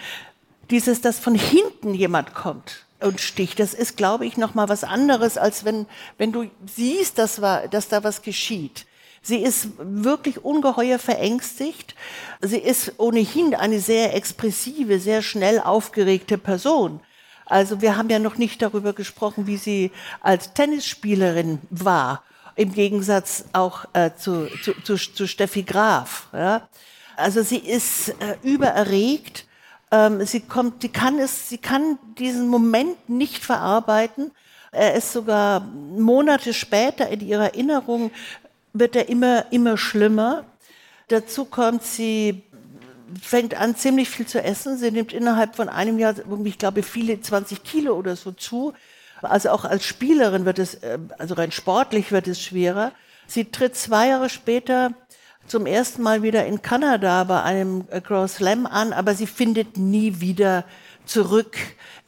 [0.70, 4.84] dieses, dass von hinten jemand kommt und sticht, das ist, glaube ich, noch mal was
[4.84, 5.86] anderes, als wenn,
[6.18, 8.86] wenn du siehst, dass, war, dass da was geschieht.
[9.24, 11.94] Sie ist wirklich ungeheuer verängstigt.
[12.40, 17.00] Sie ist ohnehin eine sehr expressive, sehr schnell aufgeregte Person.
[17.46, 22.24] Also wir haben ja noch nicht darüber gesprochen, wie sie als Tennisspielerin war
[22.56, 26.28] im Gegensatz auch äh, zu, zu, zu, zu, Steffi Graf.
[26.32, 26.68] Ja?
[27.16, 29.46] Also sie ist äh, übererregt.
[29.90, 34.30] Ähm, sie kommt, die kann es, sie kann diesen Moment nicht verarbeiten.
[34.70, 38.10] Er ist sogar Monate später in ihrer Erinnerung
[38.72, 40.44] wird er immer immer schlimmer.
[41.08, 42.42] Dazu kommt sie
[43.20, 44.78] fängt an, ziemlich viel zu essen.
[44.78, 48.72] Sie nimmt innerhalb von einem Jahr, ich glaube, viele 20 Kilo oder so zu.
[49.22, 52.92] Also auch als Spielerin wird es, äh, also rein sportlich wird es schwerer.
[53.26, 54.92] Sie tritt zwei Jahre später
[55.46, 60.20] zum ersten Mal wieder in Kanada bei einem Grand Slam an, aber sie findet nie
[60.20, 60.64] wieder
[61.04, 61.56] zurück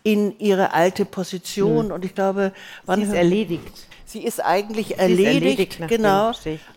[0.03, 1.87] in ihre alte Position.
[1.87, 1.93] Mhm.
[1.93, 2.53] Und ich glaube,
[2.87, 3.87] wann sie ist erledigt.
[4.05, 6.33] Sie ist eigentlich erledigt, ist erledigt genau.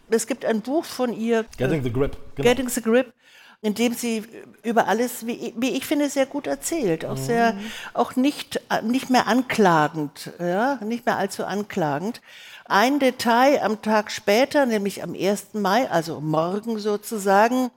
[0.10, 1.46] Es gibt ein Buch von ihr.
[1.58, 2.18] Getting the Grip.
[2.36, 2.50] Genau.
[2.50, 3.14] Getting the Grip
[3.62, 4.24] in dem sie
[4.64, 7.06] über alles, wie, wie ich finde, sehr gut erzählt.
[7.06, 7.58] Auch sehr,
[7.94, 12.22] auch nicht, nicht mehr anklagend, ja, nicht mehr allzu anklagend.
[12.66, 15.54] Ein Detail am Tag später, nämlich am 1.
[15.54, 17.72] Mai, also morgen sozusagen,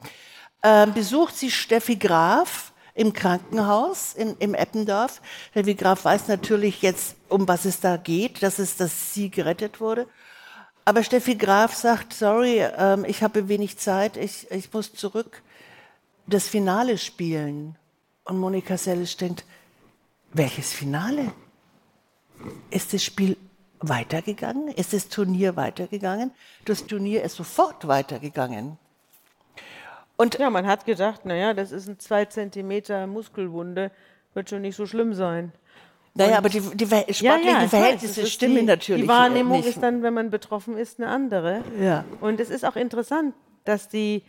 [0.62, 5.22] äh, besucht sie Steffi Graf im Krankenhaus in, im Eppendorf.
[5.52, 9.80] Steffi Graf weiß natürlich jetzt, um was es da geht, dass es, dass sie gerettet
[9.80, 10.06] wurde.
[10.84, 15.42] Aber Steffi Graf sagt, sorry, ähm, ich habe wenig Zeit, ich, ich muss zurück
[16.30, 17.76] das Finale spielen.
[18.24, 19.44] Und Monika Sellisch denkt,
[20.32, 21.32] welches Finale?
[22.70, 23.36] Ist das Spiel
[23.80, 24.68] weitergegangen?
[24.68, 26.30] Ist das Turnier weitergegangen?
[26.64, 28.78] Das Turnier ist sofort weitergegangen.
[30.16, 33.90] Und ja, man hat gedacht, naja, das ist ein zwei Zentimeter Muskelwunde,
[34.34, 35.52] wird schon nicht so schlimm sein.
[36.14, 39.02] Naja, aber die, die sportlichen ja, ja, Verhältnisse stimmen die, natürlich.
[39.02, 39.68] Die Wahrnehmung nicht.
[39.68, 41.62] ist dann, wenn man betroffen ist, eine andere.
[41.80, 42.04] Ja.
[42.20, 44.22] Und es ist auch interessant, dass die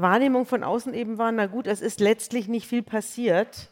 [0.00, 3.70] Wahrnehmung von außen eben war, na gut, es ist letztlich nicht viel passiert,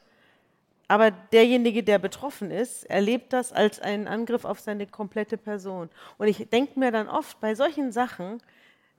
[0.88, 5.88] aber derjenige, der betroffen ist, erlebt das als einen Angriff auf seine komplette Person.
[6.18, 8.40] Und ich denke mir dann oft bei solchen Sachen,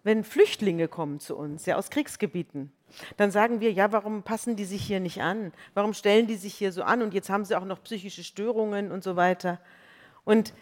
[0.03, 2.71] wenn Flüchtlinge kommen zu uns, ja aus Kriegsgebieten,
[3.17, 5.51] dann sagen wir, ja, warum passen die sich hier nicht an?
[5.73, 7.01] Warum stellen die sich hier so an?
[7.01, 9.59] Und jetzt haben sie auch noch psychische Störungen und so weiter.
[10.23, 10.53] Und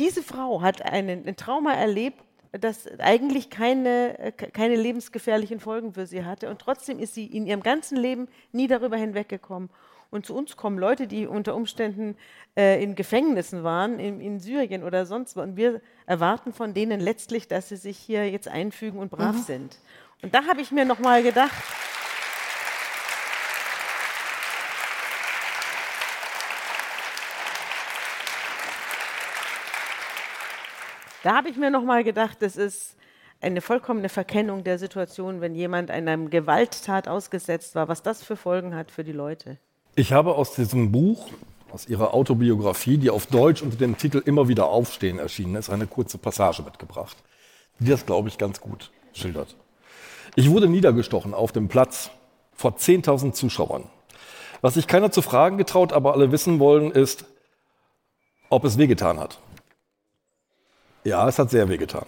[0.00, 2.22] diese Frau hat einen, ein Trauma erlebt,
[2.52, 6.48] das eigentlich keine, äh, keine lebensgefährlichen Folgen für sie hatte.
[6.48, 9.70] Und trotzdem ist sie in ihrem ganzen Leben nie darüber hinweggekommen.
[10.10, 12.16] Und zu uns kommen Leute, die unter Umständen
[12.56, 15.40] äh, in Gefängnissen waren, in, in, Syrien oder sonst wo.
[15.42, 19.42] Und wir erwarten von denen letztlich, dass sie sich hier jetzt einfügen und brav mhm.
[19.42, 19.78] sind.
[20.22, 21.52] Und da habe ich mir nochmal gedacht,
[31.22, 32.96] Da habe ich mir noch mal gedacht, das ist
[33.40, 38.74] eine vollkommene Verkennung der Situation, wenn jemand einer Gewalttat ausgesetzt war, was das für Folgen
[38.74, 39.58] hat für die Leute.
[39.94, 41.28] Ich habe aus diesem Buch,
[41.72, 45.86] aus Ihrer Autobiografie, die auf Deutsch unter dem Titel Immer wieder aufstehen erschienen ist, eine
[45.86, 47.16] kurze Passage mitgebracht,
[47.78, 49.56] die das, glaube ich, ganz gut schildert.
[50.36, 52.10] Ich wurde niedergestochen auf dem Platz
[52.54, 53.84] vor 10.000 Zuschauern.
[54.60, 57.24] Was sich keiner zu fragen getraut, aber alle wissen wollen, ist,
[58.48, 59.38] ob es wehgetan hat.
[61.04, 62.06] Ja, es hat sehr wehgetan.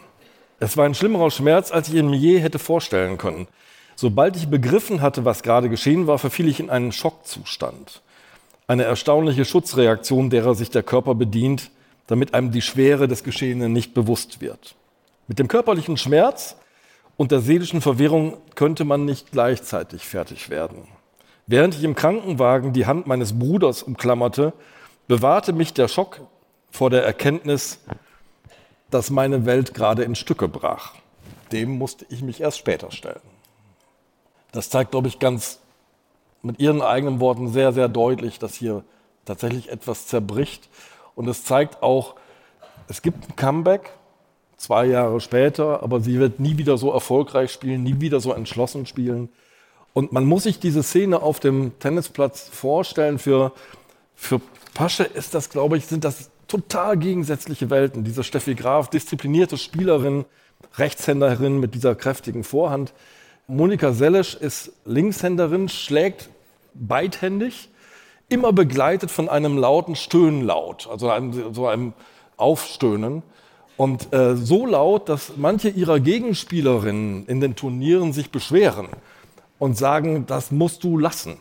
[0.58, 3.48] Es war ein schlimmerer Schmerz, als ich ihn mir je hätte vorstellen können.
[3.96, 8.02] Sobald ich begriffen hatte, was gerade geschehen war, verfiel ich in einen Schockzustand.
[8.66, 11.70] Eine erstaunliche Schutzreaktion, derer sich der Körper bedient,
[12.06, 14.74] damit einem die Schwere des Geschehenen nicht bewusst wird.
[15.28, 16.56] Mit dem körperlichen Schmerz
[17.16, 20.88] und der seelischen Verwirrung könnte man nicht gleichzeitig fertig werden.
[21.46, 24.52] Während ich im Krankenwagen die Hand meines Bruders umklammerte,
[25.08, 26.20] bewahrte mich der Schock
[26.70, 27.80] vor der Erkenntnis,
[28.90, 30.94] dass meine Welt gerade in Stücke brach.
[31.52, 33.20] Dem musste ich mich erst später stellen.
[34.52, 35.60] Das zeigt, glaube ich, ganz
[36.42, 38.82] mit Ihren eigenen Worten sehr, sehr deutlich, dass hier
[39.24, 40.68] tatsächlich etwas zerbricht.
[41.14, 42.14] Und es zeigt auch,
[42.88, 43.92] es gibt ein Comeback,
[44.56, 48.86] zwei Jahre später, aber sie wird nie wieder so erfolgreich spielen, nie wieder so entschlossen
[48.86, 49.28] spielen.
[49.92, 53.18] Und man muss sich diese Szene auf dem Tennisplatz vorstellen.
[53.18, 53.52] Für,
[54.14, 54.40] für
[54.74, 58.04] Pasche ist das, glaube ich, sind das total gegensätzliche Welten.
[58.04, 60.24] Diese Steffi Graf, disziplinierte Spielerin,
[60.76, 62.92] Rechtshänderin mit dieser kräftigen Vorhand.
[63.46, 66.28] Monika Sellesch ist Linkshänderin, schlägt
[66.74, 67.68] beidhändig,
[68.28, 71.92] immer begleitet von einem lauten Stöhnlaut, also einem, so einem
[72.36, 73.22] Aufstöhnen.
[73.76, 78.88] Und äh, so laut, dass manche ihrer Gegenspielerinnen in den Turnieren sich beschweren
[79.58, 81.38] und sagen, das musst du lassen.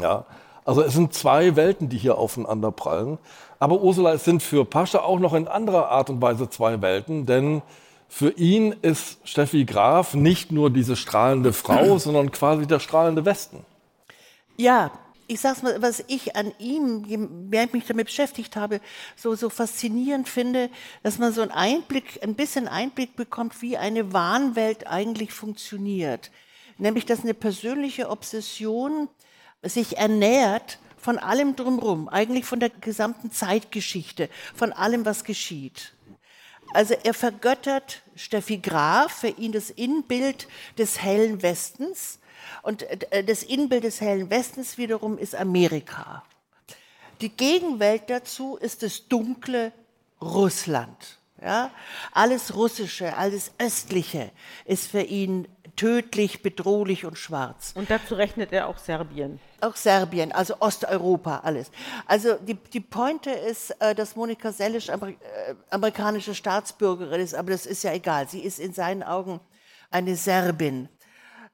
[0.00, 0.26] Ja,
[0.64, 3.18] also es sind zwei Welten, die hier aufeinander prallen.
[3.58, 7.26] Aber Ursula, es sind für Pascha auch noch in anderer Art und Weise zwei Welten,
[7.26, 7.62] denn
[8.08, 13.64] für ihn ist Steffi Graf nicht nur diese strahlende Frau, sondern quasi der strahlende Westen.
[14.56, 14.90] Ja,
[15.30, 18.80] ich sag's mal, was ich an ihm, je mehr ich mich damit beschäftigt habe,
[19.14, 20.70] so, so faszinierend finde,
[21.04, 26.32] dass man so einen Einblick, ein bisschen Einblick bekommt, wie eine Wahnwelt eigentlich funktioniert.
[26.78, 29.08] Nämlich, dass eine persönliche Obsession
[29.62, 35.94] sich ernährt von allem drumherum, eigentlich von der gesamten Zeitgeschichte, von allem, was geschieht.
[36.72, 40.46] Also er vergöttert Steffi Graf, für ihn das Inbild
[40.78, 42.18] des hellen Westens.
[42.62, 46.22] Und äh, das Inbild des hellen Westens wiederum ist Amerika.
[47.20, 49.72] Die Gegenwelt dazu ist das dunkle
[50.20, 51.18] Russland.
[51.42, 51.70] Ja?
[52.12, 54.30] Alles Russische, alles Östliche
[54.64, 57.72] ist für ihn tödlich, bedrohlich und schwarz.
[57.74, 59.40] Und dazu rechnet er auch Serbien.
[59.60, 61.70] Auch Serbien, also Osteuropa, alles.
[62.06, 65.14] Also die, die Pointe ist, äh, dass Monika Sellisch äh,
[65.70, 68.28] amerikanische Staatsbürgerin ist, aber das ist ja egal.
[68.28, 69.40] Sie ist in seinen Augen
[69.90, 70.88] eine Serbin.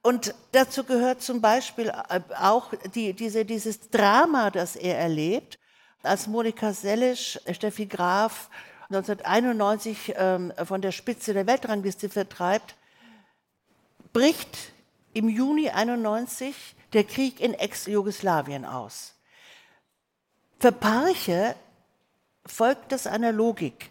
[0.03, 5.59] Und dazu gehört zum Beispiel äh, auch die, diese, dieses Drama, das er erlebt,
[6.03, 8.49] als Monika Sellisch, Steffi Graf
[8.89, 12.77] 1991 ähm, von der Spitze der Weltrangliste vertreibt,
[14.17, 14.73] bricht
[15.13, 16.57] im Juni 91
[16.95, 19.15] der Krieg in Ex-Jugoslawien aus.
[20.59, 21.55] Für Parche
[22.47, 23.91] folgt das einer Logik.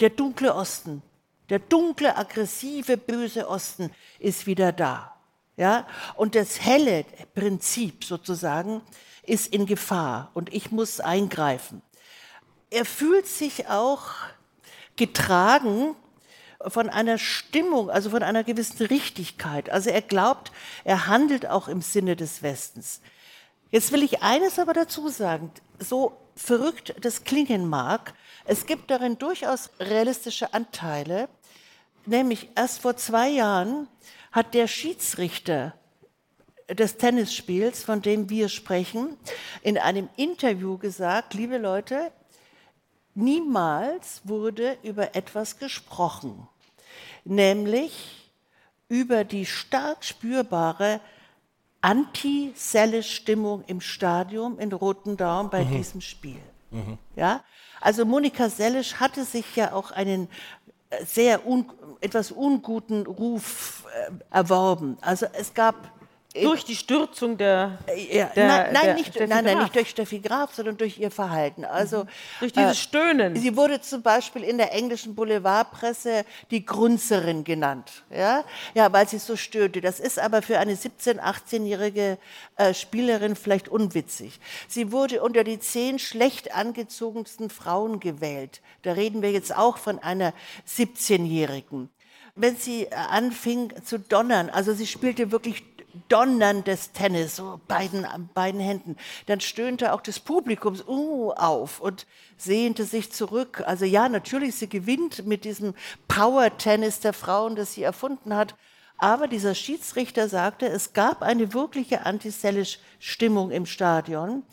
[0.00, 1.00] Der dunkle Osten,
[1.48, 5.14] der dunkle, aggressive, böse Osten ist wieder da.
[5.56, 5.86] Ja?
[6.16, 7.04] Und das helle
[7.36, 8.82] Prinzip sozusagen
[9.22, 11.82] ist in Gefahr und ich muss eingreifen.
[12.68, 14.06] Er fühlt sich auch
[14.96, 15.94] getragen
[16.68, 19.70] von einer Stimmung, also von einer gewissen Richtigkeit.
[19.70, 20.52] Also er glaubt,
[20.84, 23.00] er handelt auch im Sinne des Westens.
[23.70, 29.18] Jetzt will ich eines aber dazu sagen, so verrückt das klingen mag, es gibt darin
[29.18, 31.28] durchaus realistische Anteile,
[32.06, 33.88] nämlich erst vor zwei Jahren
[34.32, 35.74] hat der Schiedsrichter
[36.68, 39.16] des Tennisspiels, von dem wir sprechen,
[39.62, 42.10] in einem Interview gesagt, liebe Leute,
[43.14, 46.48] niemals wurde über etwas gesprochen
[47.24, 48.32] nämlich
[48.88, 51.00] über die stark spürbare
[51.80, 55.76] Anti-Selle-Stimmung im Stadion in Rotendaum bei mhm.
[55.76, 56.40] diesem Spiel.
[56.70, 56.98] Mhm.
[57.16, 57.42] Ja?
[57.80, 60.28] Also Monika Sellisch hatte sich ja auch einen
[60.90, 64.96] äh, sehr un, etwas unguten Ruf äh, erworben.
[65.02, 65.92] Also es gab
[66.42, 67.78] durch die Stürzung der.
[68.10, 70.98] Ja, der, nein, nein, der nicht, Steffi nein, nein, nicht durch Steffi Graf, sondern durch
[70.98, 71.64] ihr Verhalten.
[71.64, 72.06] Also
[72.40, 73.36] Durch dieses äh, Stöhnen.
[73.36, 78.44] Sie wurde zum Beispiel in der englischen Boulevardpresse die Grunzerin genannt, ja,
[78.74, 79.80] ja, weil sie so stöhnte.
[79.80, 82.18] Das ist aber für eine 17-, 18-jährige
[82.56, 84.40] äh, Spielerin vielleicht unwitzig.
[84.68, 88.60] Sie wurde unter die zehn schlecht angezogensten Frauen gewählt.
[88.82, 90.32] Da reden wir jetzt auch von einer
[90.68, 91.90] 17-jährigen.
[92.34, 95.73] Wenn sie äh, anfing zu donnern, also sie spielte wirklich
[96.08, 98.96] donnerndes Tennis, so beiden, an beiden Händen.
[99.26, 103.62] Dann stöhnte auch das Publikum uh, auf und sehnte sich zurück.
[103.66, 105.74] Also ja, natürlich, sie gewinnt mit diesem
[106.08, 108.54] Power-Tennis der Frauen, das sie erfunden hat.
[108.98, 114.44] Aber dieser Schiedsrichter sagte, es gab eine wirkliche antisellische Stimmung im Stadion,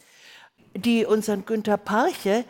[0.75, 2.45] die unseren Günther Parche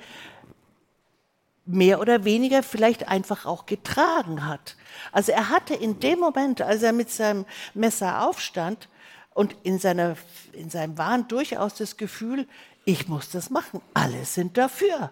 [1.73, 4.75] mehr oder weniger vielleicht einfach auch getragen hat.
[5.11, 8.87] Also er hatte in dem Moment, als er mit seinem Messer aufstand
[9.33, 10.15] und in, seiner,
[10.53, 12.47] in seinem Wahn durchaus das Gefühl,
[12.85, 13.81] ich muss das machen.
[13.93, 15.11] Alle sind dafür.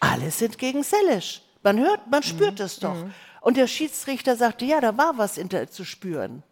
[0.00, 1.42] Alle sind gegen Selisch.
[1.62, 2.96] Man hört, man spürt es doch.
[3.40, 6.42] Und der Schiedsrichter sagte, ja, da war was in der, zu spüren.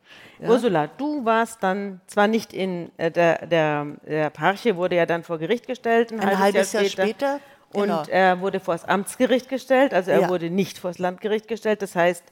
[0.41, 5.23] Ursula, du warst dann zwar nicht in äh, der, der, der Parche wurde ja dann
[5.23, 7.41] vor Gericht gestellt, ein, Ein halbes Jahr später, genau.
[7.77, 10.29] Und er wurde vor das Amtsgericht gestellt, also er Ja.
[10.29, 11.83] wurde nicht vor das Landgericht gestellt.
[11.83, 12.25] Das heißt,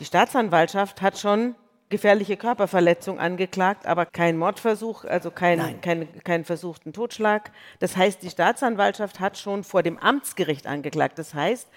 [0.00, 1.54] die Staatsanwaltschaft hat schon
[1.90, 5.80] gefährliche Körperverletzung angeklagt, aber kein Mordversuch, also kein, Nein.
[5.80, 7.52] kein, kein versuchten Totschlag.
[7.78, 11.18] Das heißt, die Staatsanwaltschaft hat schon vor dem Amtsgericht angeklagt.
[11.18, 11.68] Das heißt,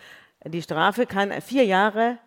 [0.45, 2.17] die Strafe kann vier Jahre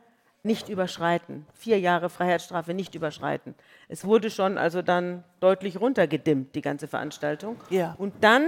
[0.42, 1.46] nicht überschreiten.
[1.54, 3.54] Vier Jahre Freiheitsstrafe nicht überschreiten.
[3.88, 7.56] Es wurde schon also dann deutlich runtergedimmt, die ganze Veranstaltung.
[7.70, 7.94] Ja.
[7.98, 8.46] Und dann,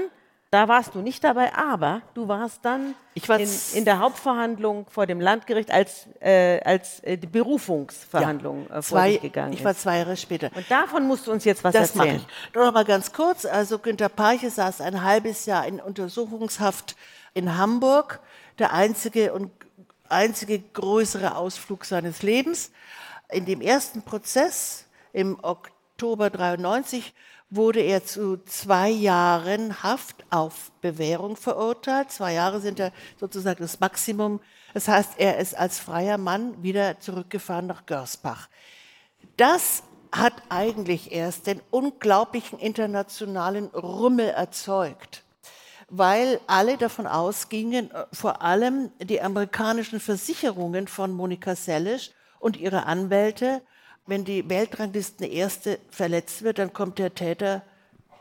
[0.53, 4.87] da warst du nicht dabei, aber du warst dann Ich war in, in der Hauptverhandlung
[4.91, 9.65] vor dem Landgericht, als, äh, als äh, die Berufungsverhandlung äh, vor zwei, sich gegangen ich
[9.65, 10.51] war zwei Jahre später.
[10.55, 12.17] Und davon musst du uns jetzt was Das erzählen.
[12.17, 12.55] ich.
[12.55, 13.47] Nur noch mal ganz kurz.
[13.47, 16.97] Also Günter Parche saß ein halbes Jahr in Untersuchungshaft
[17.33, 18.21] in Hamburg.
[18.59, 19.51] Der einzige und
[20.11, 22.73] einzige größere Ausflug seines Lebens.
[23.31, 24.85] In dem ersten Prozess
[25.15, 27.15] im Oktober 93
[27.55, 32.11] wurde er zu zwei Jahren Haft auf Bewährung verurteilt.
[32.11, 34.41] Zwei Jahre sind ja sozusagen das Maximum.
[34.73, 38.49] Das heißt, er ist als freier Mann wieder zurückgefahren nach Görsbach.
[39.37, 45.23] Das hat eigentlich erst den unglaublichen internationalen Rummel erzeugt,
[45.89, 52.87] weil alle davon ausgingen, äh, vor allem die amerikanischen Versicherungen von Monika Seles und ihre
[52.87, 53.63] Anwälte,
[54.07, 57.63] wenn die Weltranglisten erste verletzt wird, dann kommt der Täter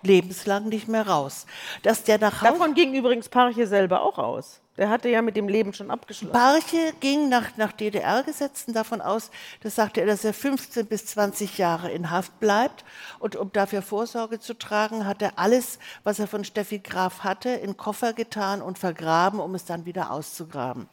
[0.03, 1.45] lebenslang nicht mehr raus.
[1.83, 4.61] Dass der nach Hause Davon ging übrigens Parche selber auch aus.
[4.77, 6.31] Der hatte ja mit dem Leben schon abgeschlossen.
[6.31, 9.29] Parche ging nach, nach DDR-Gesetzen davon aus,
[9.61, 12.85] das sagte er, dass er 15 bis 20 Jahre in Haft bleibt.
[13.19, 17.49] Und um dafür Vorsorge zu tragen, hat er alles, was er von Steffi Graf hatte,
[17.49, 20.87] in Koffer getan und vergraben, um es dann wieder auszugraben.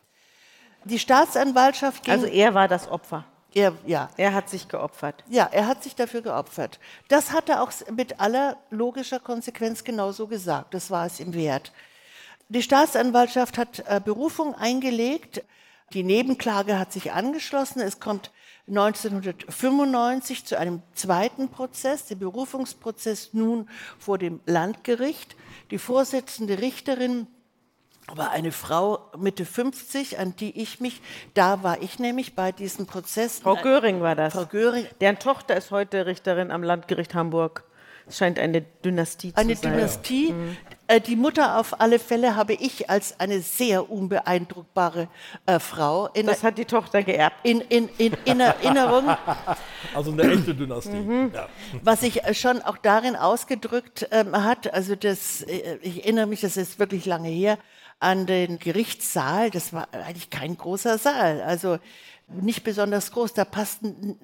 [0.84, 2.12] Die Staatsanwaltschaft ging.
[2.12, 3.24] Also er war das Opfer.
[3.54, 5.24] Er, ja, Er hat sich geopfert.
[5.28, 6.78] ja, er hat sich dafür geopfert.
[7.08, 10.74] Das hat er auch mit aller logischer Konsequenz genauso gesagt.
[10.74, 11.72] Das war es ihm wert.
[12.50, 15.42] Die Staatsanwaltschaft hat äh, Berufung eingelegt.
[15.92, 17.80] Die Nebenklage hat sich angeschlossen.
[17.80, 18.30] Es kommt
[18.68, 25.36] 1995 zu einem zweiten Prozess, der Berufungsprozess nun vor dem Landgericht.
[25.70, 27.26] Die Vorsitzende Richterin
[28.16, 31.00] war eine Frau Mitte 50, an die ich mich,
[31.34, 33.40] da war ich nämlich bei diesem Prozess.
[33.40, 34.32] Frau Göring war das.
[34.32, 37.64] Frau Göring, Deren Tochter ist heute Richterin am Landgericht Hamburg.
[38.06, 39.72] Es scheint eine Dynastie eine zu sein.
[39.74, 40.34] Dynastie.
[40.86, 45.08] Äh, Die Mutter auf alle Fälle habe ich als eine sehr unbeeindruckbare
[45.44, 47.36] äh, Frau in, Das hat die Tochter geerbt.
[47.42, 49.04] in, in, in, in Erinnerung,
[49.94, 50.96] Also eine echte Dynastie.
[50.96, 51.32] Mhm.
[51.34, 51.48] Ja.
[51.82, 54.72] was sich äh, schon auch darin ausgedrückt ähm, hat.
[54.72, 57.58] Also das, äh, ich erinnere mich, das ist wirklich lange her,
[58.00, 59.50] an den Gerichtssaal.
[59.50, 61.40] Das war eigentlich kein großer Saal.
[61.42, 61.78] Also
[62.28, 63.34] nicht besonders groß.
[63.34, 64.18] Da passten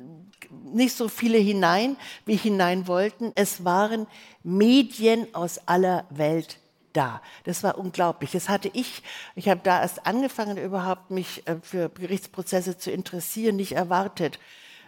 [0.72, 3.32] nicht so viele hinein, wie hinein wollten.
[3.34, 4.06] Es waren
[4.42, 6.58] Medien aus aller Welt
[6.92, 7.20] da.
[7.44, 8.30] Das war unglaublich.
[8.30, 9.02] Das hatte ich,
[9.34, 14.38] ich habe da erst angefangen, überhaupt mich äh, für Gerichtsprozesse zu interessieren, nicht erwartet.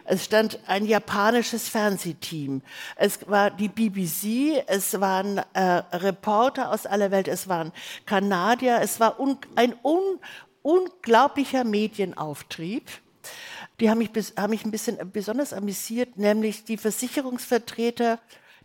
[0.09, 2.63] Es stand ein japanisches Fernsehteam.
[2.97, 5.61] Es war die BBC, es waren äh,
[5.93, 7.73] Reporter aus aller Welt, es waren
[8.07, 10.21] Kanadier, es war un ein un
[10.63, 12.89] unglaublicher Medienauftrieb.
[13.81, 18.19] Die haben mich, haben mich ein bisschen besonders amüsiert, nämlich die Versicherungsvertreter,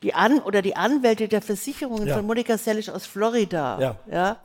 [0.03, 2.15] die An oder die Anwälte der Versicherungen Ja.
[2.17, 3.79] von Monika Sellisch aus Florida.
[3.79, 3.95] Ja.
[4.11, 4.37] Ja,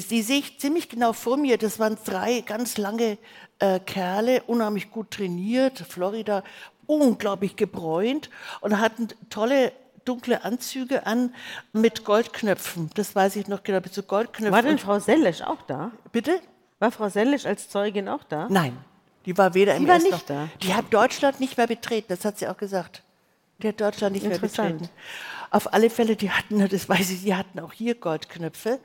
[0.00, 1.58] die sehe ich ziemlich genau vor mir.
[1.58, 3.18] Das waren drei ganz lange
[3.58, 6.42] äh, Kerle, unheimlich gut trainiert, Florida,
[6.86, 8.30] unglaublich gebräunt
[8.60, 9.72] und hatten tolle
[10.04, 11.32] dunkle Anzüge an
[11.72, 12.90] mit Goldknöpfen.
[12.94, 14.52] Das weiß ich noch genau, mit so Goldknöpfen.
[14.52, 15.92] War denn Frau Sellesch auch da?
[16.10, 16.40] Bitte?
[16.80, 18.48] War Frau Sellesch als Zeugin auch da?
[18.50, 18.76] Nein,
[19.26, 20.48] die war weder Sie im war ersten nicht noch- da.
[20.62, 23.02] Die hat Deutschland nicht mehr betreten, das hat sie auch gesagt.
[23.62, 24.88] Die hat Deutschland nicht mehr betreten.
[25.50, 28.80] Auf alle Fälle, die hatten, das weiß ich, die hatten auch hier Goldknöpfe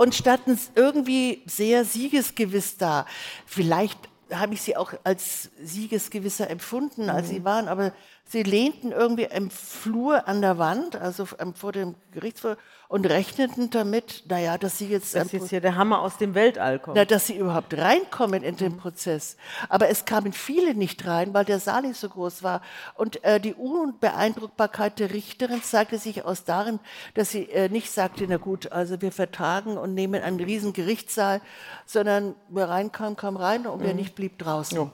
[0.00, 3.04] und standen irgendwie sehr siegesgewiss da.
[3.44, 3.98] Vielleicht
[4.32, 7.32] habe ich sie auch als siegesgewisser empfunden, als Mhm.
[7.34, 7.92] sie waren, aber
[8.24, 12.56] sie lehnten irgendwie im Flur an der Wand, also ähm, vor dem Gerichtshof,
[12.90, 16.34] und rechneten damit, naja, dass sie jetzt, Das ist jetzt hier der Hammer aus dem
[16.34, 16.96] Weltall kommt.
[16.96, 18.58] na, dass sie überhaupt reinkommen in Mhm.
[18.58, 19.36] den Prozess.
[19.68, 22.62] Aber es kamen viele nicht rein, weil der Saal nicht so groß war.
[22.96, 26.80] Und äh, die Unbeeindruckbarkeit der Richterin zeigte sich aus darin,
[27.14, 31.40] dass sie äh, nicht sagte, na gut, also wir vertagen und nehmen einen riesen Gerichtssaal,
[31.86, 33.84] sondern wer reinkam, kam rein und Mhm.
[33.84, 34.90] wer nicht, blieb draußen.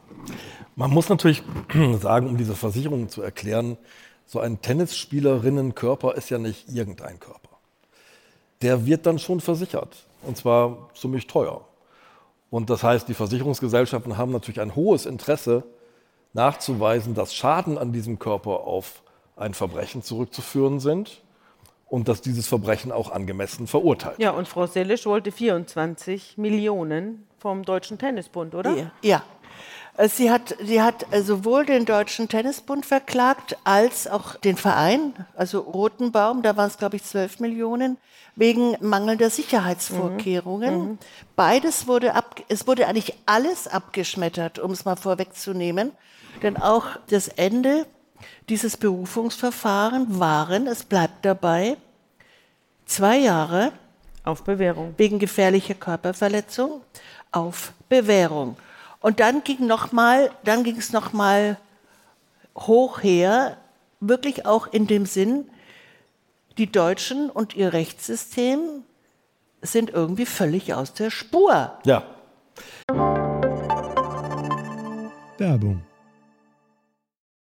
[0.75, 1.43] Man muss natürlich
[2.03, 3.79] sagen, um diese Versicherung zu erklären,
[4.27, 7.56] so ein Tennisspielerinnenkörper ist ja nicht irgendein Körper.
[8.67, 11.61] Der wird dann schon versichert und zwar ziemlich teuer.
[12.51, 15.63] Und das heißt, die Versicherungsgesellschaften haben natürlich ein hohes Interesse
[16.33, 19.03] nachzuweisen, dass Schaden an diesem Körper auf
[19.37, 21.23] ein Verbrechen zurückzuführen sind
[21.89, 24.19] und dass dieses Verbrechen auch angemessen verurteilt.
[24.19, 28.77] Ja, und Frau Sellesch wollte 24 Millionen vom Deutschen Tennisbund, oder?
[28.77, 28.91] Ja.
[29.03, 29.23] ja.
[29.97, 35.15] Äh, Sie hat, sie hat äh, sowohl den Deutschen Tennisbund verklagt als auch den Verein,
[35.35, 37.99] also Rotenbaum, da waren es, glaube ich, 12 Millionen,
[38.35, 40.99] wegen mangelnder Sicherheitsvorkehrungen.
[41.37, 45.93] Beides wurde ab, es wurde eigentlich alles abgeschmettert, um es mal vorwegzunehmen.
[46.43, 47.87] Denn auch das Ende
[48.51, 51.79] dieses Berufungsverfahren waren, es bleibt dabei,
[52.85, 53.73] zwei Jahre
[54.23, 54.93] Auf Bewährung.
[54.99, 56.83] wegen gefährlicher Körperverletzung
[57.33, 58.57] auf Bewährung.
[59.01, 61.59] Und dann ging noch mal, dann ging es noch mal
[62.57, 63.59] hoch her,
[64.01, 65.51] wirklich auch in dem Sinn,
[66.59, 68.83] die Deutschen und ihr Rechtssystem
[69.61, 71.79] sind irgendwie völlig aus der Spur.
[71.85, 72.05] Ja,
[75.39, 75.83] Werbung.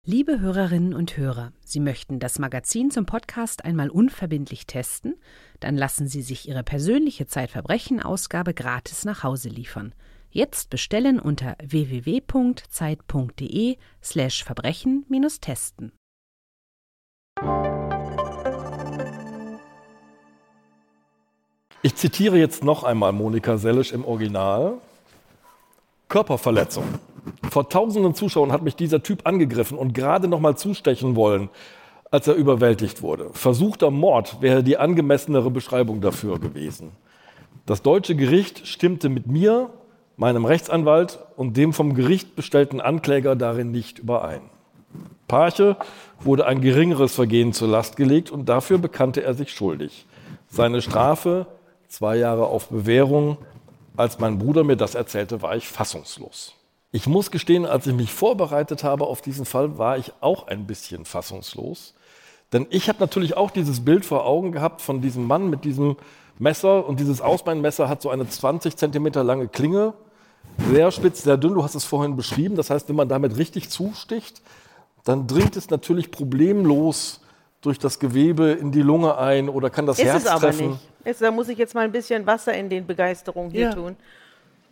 [0.04, 5.14] Liebe Hörerinnen und Hörer, Sie möchten das Magazin zum Podcast einmal unverbindlich testen?
[5.60, 9.94] Dann lassen Sie sich Ihre persönliche Zeitverbrechen-Ausgabe gratis nach Hause liefern.
[10.36, 12.26] Jetzt bestellen unter www.zeit.de
[14.02, 15.92] slash Verbrechen-testen.
[21.82, 24.78] Ich zitiere jetzt noch einmal Monika Sellisch im Original.
[26.08, 26.82] Körperverletzung.
[27.48, 31.48] Vor tausenden Zuschauern hat mich dieser Typ angegriffen und gerade noch mal zustechen wollen,
[32.10, 33.30] als er überwältigt wurde.
[33.34, 36.90] Versuchter Mord wäre die angemessenere Beschreibung dafür gewesen.
[37.66, 39.70] Das deutsche Gericht stimmte mit mir,
[40.16, 44.42] meinem Rechtsanwalt und dem vom Gericht bestellten Ankläger darin nicht überein.
[45.26, 45.76] Parche
[46.20, 50.06] wurde ein geringeres Vergehen zur Last gelegt und dafür bekannte er sich schuldig.
[50.48, 51.46] Seine Strafe
[51.88, 53.38] zwei Jahre auf Bewährung.
[53.96, 56.54] Als mein Bruder mir das erzählte, war ich fassungslos.
[56.90, 60.66] Ich muss gestehen, als ich mich vorbereitet habe auf diesen Fall, war ich auch ein
[60.66, 61.94] bisschen fassungslos.
[62.52, 65.96] Denn ich habe natürlich auch dieses Bild vor Augen gehabt von diesem Mann mit diesem
[66.38, 69.94] Messer und dieses Ausbeinmesser hat so eine 20 Zentimeter lange Klinge,
[70.70, 71.54] sehr spitz, sehr dünn.
[71.54, 72.54] Du hast es vorhin beschrieben.
[72.56, 74.42] Das heißt, wenn man damit richtig zusticht,
[75.04, 77.20] dann dringt es natürlich problemlos
[77.60, 80.70] durch das Gewebe in die Lunge ein oder kann das Ist Herz es aber treffen.
[80.72, 80.80] nicht.
[81.04, 83.72] Jetzt, da muss ich jetzt mal ein bisschen Wasser in den Begeisterung hier Ja.
[83.74, 83.96] tun.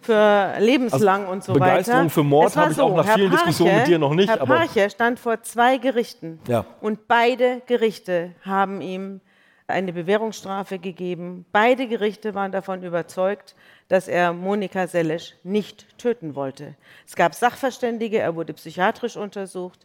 [0.01, 2.11] Für lebenslang und so Also Begeisterung weiter.
[2.11, 4.57] für Mord habe ich auch nach Herr vielen Diskussionen mit dir noch nicht, Herr aber-
[4.57, 6.41] Parche stand vor zwei Gerichten.
[6.49, 6.65] Ja.
[6.81, 9.21] Und beide Gerichte haben ihm
[9.67, 11.47] eine Bewährungsstrafe gegeben.
[11.53, 13.55] Beide Gerichte waren davon überzeugt,
[13.89, 16.75] dass er Monika Sellesch nicht töten wollte.
[17.07, 19.81] Es gab Sachverständige, er wurde psychiatrisch untersucht.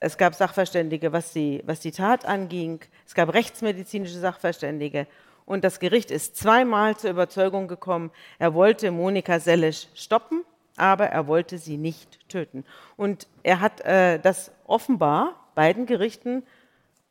[0.00, 2.80] Es gab Sachverständige, was die, was die Tat anging.
[3.06, 5.06] Es gab rechtsmedizinische Sachverständige.
[5.44, 10.44] Und das Gericht ist zweimal zur Überzeugung gekommen, er wollte Monika Sellesch stoppen,
[10.76, 12.64] aber er wollte sie nicht töten.
[12.96, 16.44] Und er hat äh, das offenbar beiden Gerichten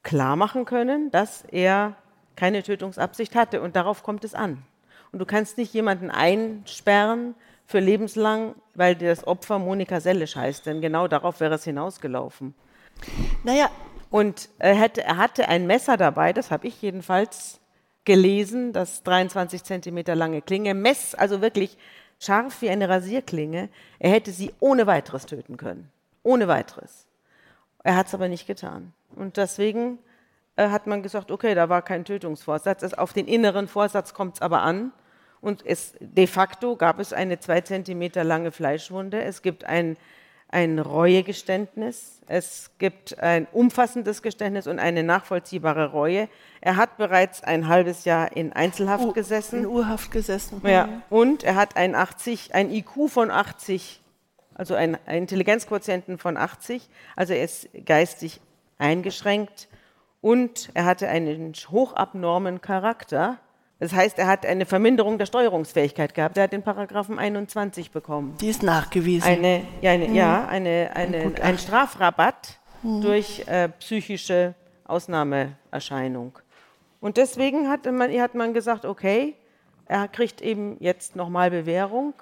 [0.04, 1.96] klar machen können, dass er
[2.42, 3.62] keine Tötungsabsicht hatte.
[3.62, 4.64] Und darauf kommt es an.
[5.12, 7.36] Und du kannst nicht jemanden einsperren
[7.68, 10.66] für lebenslang, weil das Opfer Monika Sellesch heißt.
[10.66, 12.56] Denn genau darauf wäre es hinausgelaufen.
[13.44, 13.70] Naja,
[14.10, 17.62] Und er hatte, er hatte ein Messer dabei, das habe ich jedenfalls
[18.04, 21.78] gelesen, das 23 Zentimeter lange Klinge, Mess, also wirklich
[22.20, 23.70] scharf wie eine Rasierklinge.
[24.00, 25.90] Er hätte sie ohne weiteres töten können.
[26.24, 27.06] Ohne weiteres.
[27.84, 28.94] Er hat es aber nicht getan.
[29.16, 30.00] Und deswegen
[30.62, 32.84] äh, hat man gesagt, okay, da war kein Tötungsvorsatz.
[32.84, 34.92] Es- Auf den inneren Vorsatz kommt es aber an.
[35.42, 39.24] Und es, de facto gab es eine zwei Zentimeter lange Fleischwunde.
[39.24, 39.98] Es gibt ein,
[40.50, 42.22] ein Reuegeständnis.
[42.28, 46.30] Es gibt ein umfassendes Geständnis und eine nachvollziehbare Reue.
[46.62, 49.60] Er hat bereits ein halbes Jahr in Einzelhaft U- gesessen.
[49.62, 50.62] In Urhaft gesessen.
[50.66, 54.02] Ja, und er hat ein 80, ein IQ von 80,
[54.54, 58.42] also ein, ein Intelligenzquotienten von 80, also er ist geistig
[58.78, 59.68] eingeschränkt
[60.22, 63.40] und er hatte einen hochabnormen Charakter.
[63.80, 66.38] Das heißt, er hat eine Verminderung der Steuerungsfähigkeit gehabt.
[66.38, 68.36] Er hat den Paragraphen 21 bekommen.
[68.40, 69.28] Die ist nachgewiesen.
[69.28, 71.44] Eine, ja, eine, ja, eine, eine, Gutachten.
[71.44, 74.54] ein Strafrabatt durch äh, psychische
[74.86, 76.38] Ausnahmeerscheinung.
[77.00, 79.36] Und deswegen hat man, hat man gesagt, okay,
[79.86, 82.14] er kriegt eben jetzt nochmal Bewährung,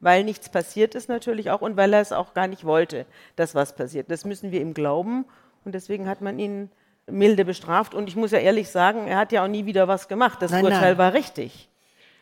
[0.00, 3.54] weil nichts passiert ist natürlich auch und weil er es auch gar nicht wollte, dass
[3.54, 4.10] was passiert.
[4.10, 5.26] Das müssen wir ihm glauben
[5.64, 6.70] und deswegen hat man ihn
[7.10, 7.94] milde bestraft.
[7.94, 10.40] Und ich muss ja ehrlich sagen, er hat ja auch nie wieder was gemacht.
[10.40, 10.98] Das Nein, Urteil nein.
[10.98, 11.68] war richtig.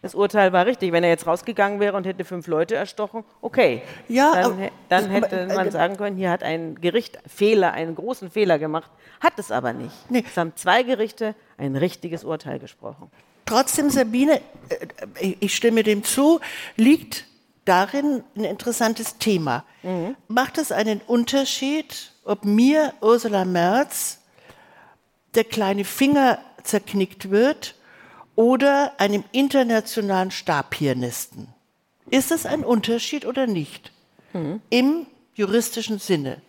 [0.02, 0.92] Das Urteil war richtig.
[0.92, 3.82] Wenn er jetzt rausgegangen wäre und hätte fünf Leute erstochen, okay.
[4.08, 8.30] Ja, dann, dann hätte aber- man sagen können, hier hat ein Gericht Fehler, einen großen
[8.30, 8.90] Fehler gemacht.
[9.20, 9.94] Hat es aber nicht.
[10.10, 10.24] Nee.
[10.26, 13.10] Es haben zwei Gerichte ein richtiges Urteil gesprochen.
[13.44, 14.40] Trotzdem, Sabine,
[15.20, 16.40] äh, ich stimme dem zu,
[16.76, 17.26] liegt
[17.66, 19.64] darin ein interessantes Thema.
[20.28, 24.19] Macht es einen Unterschied, ob mir, Ursula Merz,
[25.34, 27.74] der kleine Finger zerknickt wird
[28.36, 31.48] oder einem internationalen Stabpianisten?
[32.10, 33.92] Ist es ein Unterschied oder nicht?
[34.70, 36.40] Im juristischen Sinne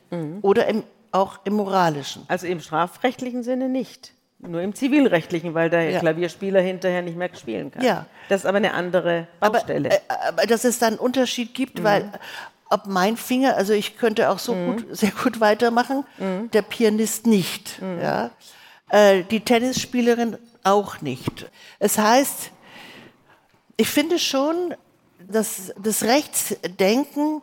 [0.41, 2.23] oder im, auch im moralischen?
[2.27, 4.13] Also im strafrechtlichen Sinne nicht.
[4.39, 5.99] Nur im zivilrechtlichen, weil der Ja.
[5.99, 7.83] Klavierspieler hinterher nicht mehr spielen kann.
[7.83, 8.07] Ja.
[8.27, 9.89] Das ist aber eine andere Baustelle.
[9.89, 12.11] Aber, äh, aber dass es da einen Unterschied gibt, weil
[12.69, 16.05] ob mein Finger, also ich könnte auch so gut, sehr gut weitermachen,
[16.53, 17.79] der Pianist nicht.
[18.01, 18.31] Ja?
[18.91, 21.49] Äh, die Tennisspielerin auch nicht.
[21.79, 22.51] Es heißt,
[23.77, 24.75] ich finde schon,
[25.29, 27.41] dass das Rechtsdenken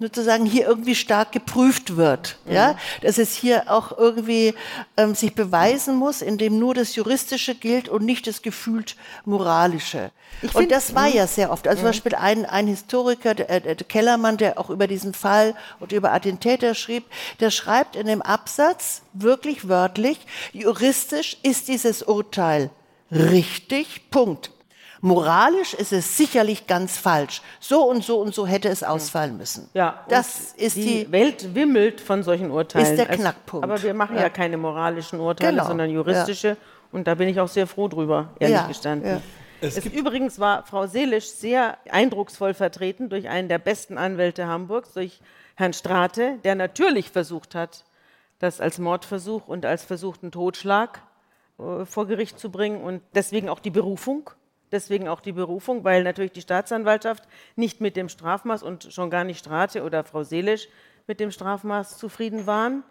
[0.00, 4.54] sozusagen hier irgendwie stark geprüft wird, ja, dass es hier auch irgendwie
[4.96, 8.94] ähm, sich beweisen muss, indem nur das Juristische gilt und nicht das gefühlt
[9.24, 10.12] Moralische.
[10.52, 11.66] und das war ja sehr oft.
[11.66, 15.56] Also zum Beispiel ein, ein Historiker, der, äh, der Kellermann, der auch über diesen Fall
[15.80, 17.04] und über Attentäter schrieb,
[17.40, 20.20] der schreibt in dem Absatz wirklich wörtlich,
[20.52, 22.70] juristisch ist dieses Urteil
[23.10, 24.52] richtig, Punkt.
[25.00, 27.42] Moralisch ist es sicherlich ganz falsch.
[27.60, 29.68] So und so und so hätte es ausfallen müssen.
[29.74, 31.12] Ja, das ist die, die.
[31.12, 32.86] Welt wimmelt von solchen Urteilen.
[32.86, 33.64] Ist der Also, Knackpunkt.
[33.64, 34.28] aber wir machen ja, Ja.
[34.30, 36.56] keine moralischen Urteile, Genau, sondern juristische.
[36.90, 39.08] Und da bin ich auch sehr froh drüber, ehrlich Ja, gestanden.
[39.10, 39.20] ja.
[39.60, 45.20] Es übrigens war Frau Seelisch sehr eindrucksvoll vertreten durch einen der besten Anwälte Hamburgs, durch
[45.56, 47.84] Herrn Strate, der natürlich versucht hat,
[48.38, 51.02] das als Mordversuch und als versuchten Totschlag
[51.58, 54.30] äh, vor Gericht zu bringen und deswegen auch die Berufung.
[54.70, 57.24] Deswegen auch die Berufung, weil natürlich die Staatsanwaltschaft
[57.56, 60.68] nicht mit dem Strafmaß und schon gar nicht Strate oder Frau Seelisch
[61.06, 62.82] mit dem Strafmaß zufrieden waren.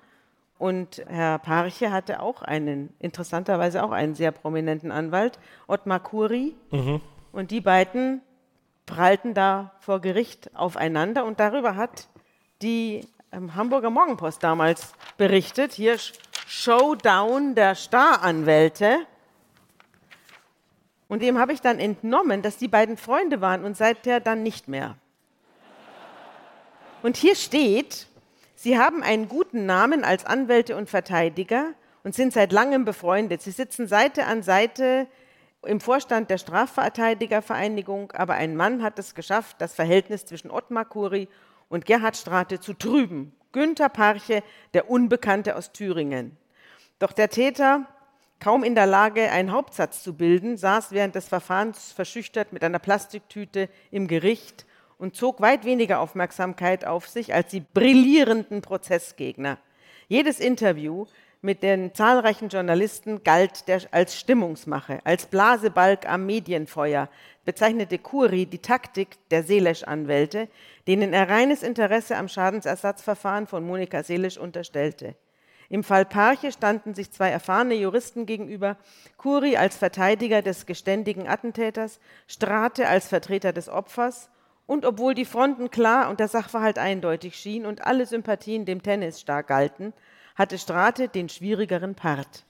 [0.58, 6.56] Und Herr Parche hatte auch einen, interessanterweise auch einen sehr prominenten Anwalt, Ottmar Kuri.
[7.32, 8.22] Und die beiden
[8.88, 11.26] prallten da vor Gericht aufeinander.
[11.26, 12.08] Und darüber hat
[12.64, 15.74] die ähm, Hamburger Morgenpost damals berichtet.
[15.74, 16.14] Hier Sh-
[16.48, 18.98] Showdown der Staranwälte.
[21.08, 24.68] Und dem habe ich dann entnommen, dass die beiden Freunde waren und seither dann nicht
[24.68, 24.98] mehr.
[27.02, 28.08] Und hier steht,
[28.56, 33.42] Sie haben einen guten Namen als Anwälte und Verteidiger und sind seit langem befreundet.
[33.42, 35.08] Sie sitzen Seite an Seite
[35.64, 41.28] im Vorstand der Strafverteidigervereinigung, aber ein Mann hat es geschafft, das Verhältnis zwischen Ottmar Kuri
[41.70, 43.36] und Gerhard Strate zu trüben.
[43.52, 44.44] Günther Parche,
[44.74, 46.36] der Unbekannte aus Thüringen.
[47.00, 47.86] Doch der Täter,
[48.40, 52.80] kaum in der Lage, einen Hauptsatz zu bilden, saß während des Verfahrens verschüchtert mit einer
[52.80, 54.66] Plastiktüte im Gericht
[54.98, 59.58] und zog weit weniger Aufmerksamkeit auf sich als die brillierenden Prozessgegner.
[60.08, 61.06] Jedes Interview
[61.42, 67.10] mit den zahlreichen Journalisten galt der, als Stimmungsmache, als Blasebalg am Medienfeuer,
[67.46, 70.48] bezeichnete Kuri die Taktik der Seelesch-Anwälte,
[70.88, 75.16] denen er reines Interesse am Schadensersatzverfahren von Monika Seelesch unterstellte.
[75.70, 78.78] Im Fall Parche standen sich zwei erfahrene Juristen gegenüber,
[79.18, 84.30] Kuri als Verteidiger des geständigen Attentäters, Strate als Vertreter des Opfers.
[84.66, 89.22] Und obwohl die Fronten klar und der Sachverhalt eindeutig schien und alle Sympathien dem Tennis
[89.22, 89.94] stark galten,
[90.36, 92.46] hatte Strate den schwierigeren Part.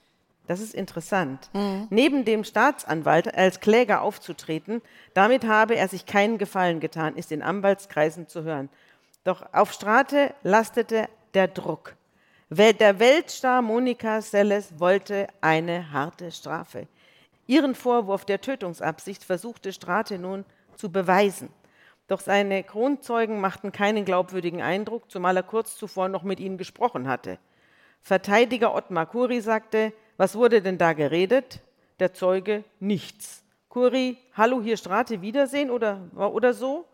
[0.48, 1.50] Das ist interessant.
[1.90, 4.80] Neben dem Staatsanwalt als Kläger aufzutreten,
[5.12, 8.70] damit habe er sich keinen Gefallen getan, ist in Anwaltskreisen zu hören.
[9.24, 11.97] Doch auf Strate lastete der Druck.
[12.50, 16.88] Der Weltstar Monika Seles wollte eine harte Strafe.
[17.46, 21.50] Ihren Vorwurf der Tötungsabsicht versuchte Strate nun zu beweisen.
[22.06, 27.06] Doch seine Kronzeugen machten keinen glaubwürdigen Eindruck, zumal er kurz zuvor noch mit ihnen gesprochen
[27.06, 27.38] hatte.
[28.00, 31.60] Verteidiger Ottmar Kuri sagte, was wurde denn da geredet?
[32.00, 33.42] Der Zeuge, nichts.
[33.68, 36.86] Kuri, hallo, hier Strate, Wiedersehen oder, oder so?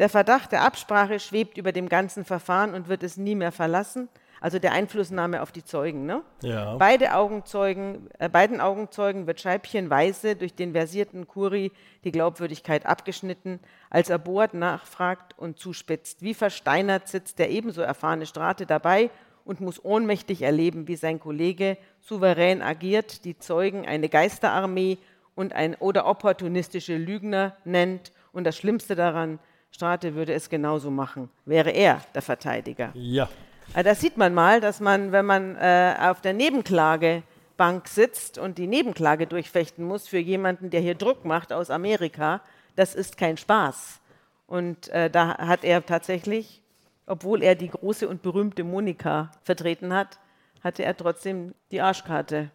[0.00, 4.08] Der Verdacht der Absprache schwebt über dem ganzen Verfahren und wird es nie mehr verlassen.
[4.40, 6.06] Also der Einflussnahme auf die Zeugen.
[6.06, 6.22] Ne?
[6.42, 6.76] Ja.
[6.76, 11.72] Beide Augenzeugen, äh, beiden Augenzeugen wird scheibchenweise durch den versierten Kuri
[12.04, 13.60] die Glaubwürdigkeit abgeschnitten,
[13.90, 16.22] als er bohrt, nachfragt und zuspitzt.
[16.22, 19.10] Wie versteinert sitzt der ebenso erfahrene Strate dabei
[19.44, 24.98] und muss ohnmächtig erleben, wie sein Kollege souverän agiert, die Zeugen eine Geisterarmee
[25.34, 28.12] und ein oder opportunistische Lügner nennt.
[28.32, 29.38] Und das Schlimmste daran,
[29.70, 32.90] Strate würde es genauso machen, wäre er der Verteidiger.
[32.94, 33.28] Ja.
[33.72, 38.58] Also da sieht man mal, dass man, wenn man äh, auf der Nebenklagebank sitzt und
[38.58, 42.40] die Nebenklage durchfechten muss für jemanden, der hier Druck macht aus Amerika,
[42.74, 44.00] das ist kein Spaß.
[44.48, 46.60] Und äh, da hat er tatsächlich,
[47.06, 50.18] obwohl er die große und berühmte Monika vertreten hat,
[50.64, 52.50] hatte er trotzdem die Arschkarte.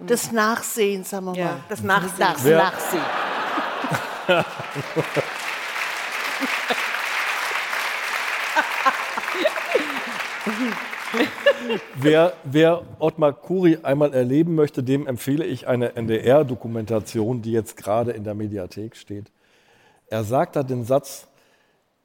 [0.00, 1.38] Das Nachsehen, sagen wir mal.
[1.38, 2.18] Ja, das Nachsehen.
[2.18, 3.02] Das Nachsehen.
[11.98, 18.10] Wer, wer Ottmar Kuri einmal erleben möchte, dem empfehle ich eine NDR-Dokumentation, die jetzt gerade
[18.10, 19.32] in der Mediathek steht.
[20.08, 21.26] Er sagt da den Satz,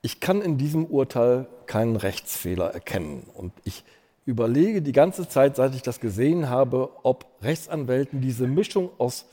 [0.01, 3.23] ich kann in diesem Urteil keinen Rechtsfehler erkennen.
[3.33, 3.83] Und ich
[4.25, 9.25] überlege die ganze Zeit, seit ich das gesehen habe, ob Rechtsanwälten diese Mischung aus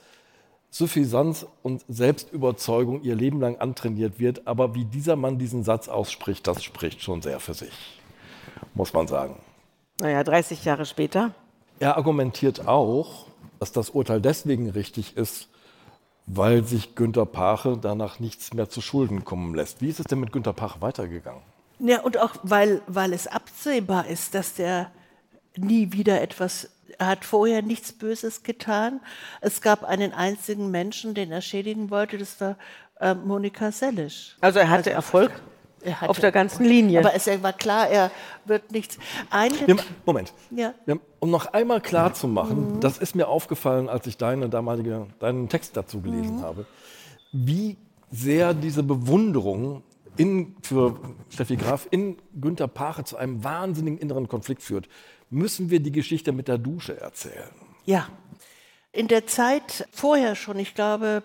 [0.71, 4.49] Suffisanz und Selbstüberzeugung ihr Leben lang antrainiert wird.
[4.49, 8.01] Aber wie dieser Mann diesen Satz ausspricht, das spricht schon sehr für sich,
[8.75, 9.37] muss man sagen.
[10.01, 11.33] Naja, 30 Jahre später.
[11.81, 13.27] Er argumentiert auch,
[13.61, 15.49] dass das Urteil deswegen richtig ist,
[16.27, 19.81] weil sich Günter Pache danach nichts mehr zu Schulden kommen lässt.
[19.81, 21.43] Wie ist es denn mit Günter Pache weitergegangen?
[21.81, 24.91] Ja, und auch weil, weil es absehbar ist, dass der
[25.57, 26.69] nie wieder etwas,
[26.99, 29.01] er hat vorher nichts Böses getan.
[29.41, 32.57] Es gab einen einzigen Menschen, den er schädigen wollte, das war
[33.01, 34.37] äh, Monika Sellisch.
[34.41, 35.43] Also er hatte Erfolg Er hatte-
[36.01, 37.01] auf der ganzen Linie.
[37.01, 38.11] Aber es war klar, er
[38.45, 38.99] wird nichts.
[39.31, 40.33] Ein Ja, Moment.
[40.51, 40.75] Ja.
[40.87, 45.07] Ja, Um noch einmal klar zu machen, das ist mir aufgefallen, als ich deine damalige,
[45.19, 46.67] deinen Text dazu gelesen habe,
[47.33, 47.77] wie
[48.11, 49.83] sehr diese Bewunderung
[50.17, 50.99] in, für
[51.31, 54.89] Steffi Graf in Günter Pache zu einem wahnsinnigen inneren Konflikt führt.
[55.31, 57.51] Müssen wir die Geschichte mit der Dusche erzählen?
[57.85, 58.09] Ja,
[58.93, 61.23] in der Zeit vorher schon, ich glaube,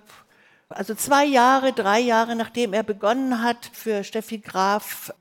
[0.70, 5.14] also zwei Jahre, drei Jahre nachdem er begonnen hat, für Steffi Graf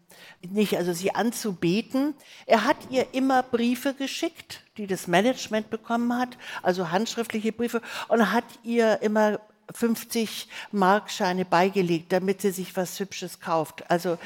[0.51, 2.15] nicht, also sie anzubeten,
[2.47, 8.33] er hat ihr immer Briefe geschickt, die das Management bekommen hat, also handschriftliche Briefe, und
[8.33, 9.41] hat ihr immer
[9.73, 13.89] 50 Markscheine beigelegt, damit sie sich was Hübsches kauft.
[13.91, 14.19] Also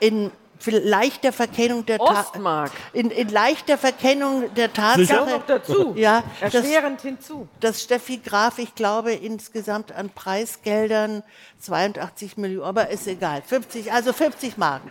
[0.00, 0.32] in
[0.70, 2.70] leichter Verkennung der Ta- Ostmark.
[2.92, 5.94] in, in leichter Verkennung der Tatsache, noch dazu.
[5.96, 7.48] ja, dass, Erschwerend hinzu.
[7.60, 11.22] dass Steffi Graf, ich glaube, insgesamt an Preisgeldern
[11.60, 14.82] 82 Millionen, aber ist egal, 50, also 50 Mark.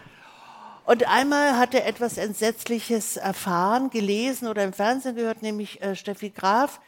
[0.86, 6.30] Und einmal hat er etwas Entsetzliches erfahren, gelesen oder im Fernsehen gehört, nämlich äh, Steffi
[6.32, 6.80] Graf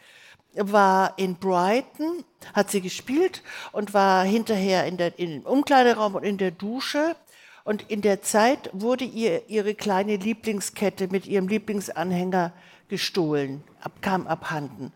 [0.56, 2.24] war in Brighton,
[2.54, 7.16] hat sie gespielt und war hinterher in der, in dem Umkleideraum und in der Dusche.
[7.64, 12.52] Und in der Zeit wurde ihr ihre kleine Lieblingskette mit ihrem Lieblingsanhänger
[12.88, 14.92] gestohlen, ab, kam abhanden.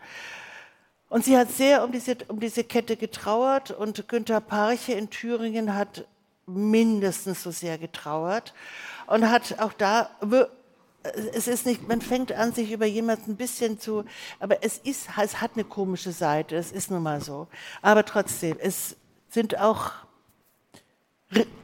[1.08, 5.74] Und sie hat sehr um diese, um diese Kette getrauert und Günter Parche in Thüringen
[5.74, 6.06] hat
[6.46, 8.52] mindestens so sehr getrauert
[9.06, 10.10] und hat auch da,
[11.32, 14.04] es ist nicht, man fängt an, sich über jemanden ein bisschen zu,
[14.40, 17.48] aber es ist, es hat eine komische Seite, es ist nun mal so.
[17.80, 18.96] Aber trotzdem, es
[19.30, 19.92] sind auch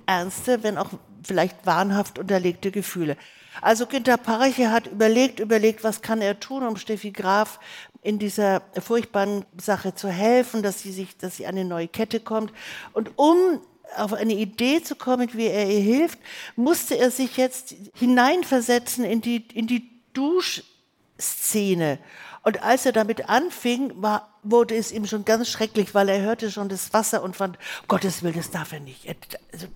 [0.06, 0.90] ernste, wenn auch
[1.22, 3.16] vielleicht wahnhaft unterlegte Gefühle.
[3.60, 7.60] Also Günter Parche hat überlegt, überlegt, was kann er tun, um Steffi Graf
[8.02, 12.20] in dieser furchtbaren Sache zu helfen, dass sie sich, dass sie an eine neue Kette
[12.20, 12.52] kommt.
[12.92, 13.60] Und um
[13.96, 16.18] auf eine Idee zu kommen, wie er ihr hilft,
[16.56, 21.98] musste er sich jetzt hineinversetzen in die, in die Duschszene.
[22.44, 26.50] Und als er damit anfing, war, wurde es ihm schon ganz schrecklich, weil er hörte
[26.50, 29.06] schon das Wasser und fand, Gottes Willen, das darf er nicht.
[29.06, 29.16] Er-
[29.52, 29.66] Also,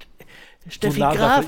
[0.70, 1.46] Steffi, nah er Graf.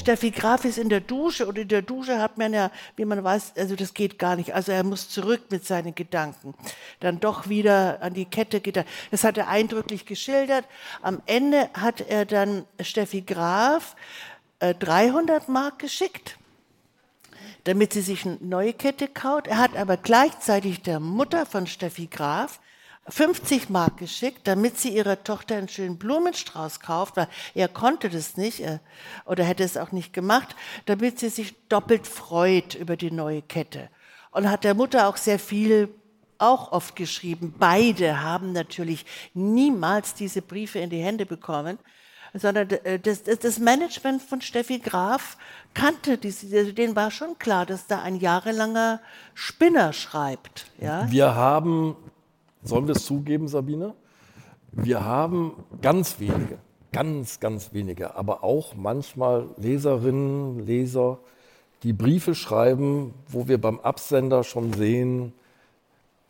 [0.00, 3.22] Steffi Graf ist in der Dusche und in der Dusche hat man ja, wie man
[3.22, 4.54] weiß, also das geht gar nicht.
[4.54, 6.52] Also er muss zurück mit seinen Gedanken.
[6.98, 8.86] Dann doch wieder an die Kette gedacht.
[9.12, 10.64] Das hat er eindrücklich geschildert.
[11.00, 13.94] Am Ende hat er dann Steffi Graf
[14.58, 16.36] äh, 300 Mark geschickt
[17.66, 19.48] damit sie sich eine neue Kette kaut.
[19.48, 22.60] Er hat aber gleichzeitig der Mutter von Steffi Graf
[23.08, 28.36] 50 Mark geschickt, damit sie ihrer Tochter einen schönen Blumenstrauß kauft, weil er konnte das
[28.36, 28.78] nicht äh,
[29.24, 30.56] oder hätte es auch nicht gemacht,
[30.86, 33.88] damit sie sich doppelt freut über die neue Kette.
[34.30, 35.88] Und hat der Mutter auch sehr viel
[36.38, 37.54] auch oft geschrieben.
[37.58, 41.78] Beide haben natürlich niemals diese Briefe in die Hände bekommen,
[42.38, 45.36] sondern äh, das, das Management von Steffi Graf
[45.74, 49.00] kannte diese, also denen war schon klar, dass da ein jahrelanger
[49.34, 50.66] Spinner schreibt.
[50.80, 51.10] Ja?
[51.10, 51.96] Wir haben,
[52.62, 53.94] sollen wir es zugeben, Sabine?
[54.72, 56.58] Wir haben ganz wenige,
[56.92, 61.18] ganz, ganz wenige, aber auch manchmal Leserinnen, Leser,
[61.82, 65.32] die Briefe schreiben, wo wir beim Absender schon sehen,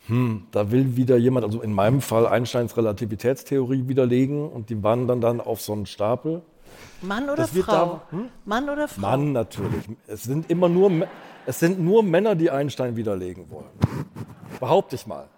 [0.07, 5.21] hm, da will wieder jemand, also in meinem Fall Einsteins Relativitätstheorie widerlegen und die wandern
[5.21, 6.43] dann auf so einen Stapel.
[7.03, 7.63] Mann oder Frau?
[7.63, 8.29] Da, hm?
[8.45, 9.01] Mann oder Frau?
[9.01, 9.85] Mann natürlich.
[10.07, 11.09] Es sind immer nur,
[11.45, 13.71] es sind nur Männer, die Einstein widerlegen wollen.
[14.61, 15.29] Behaupte ich mal.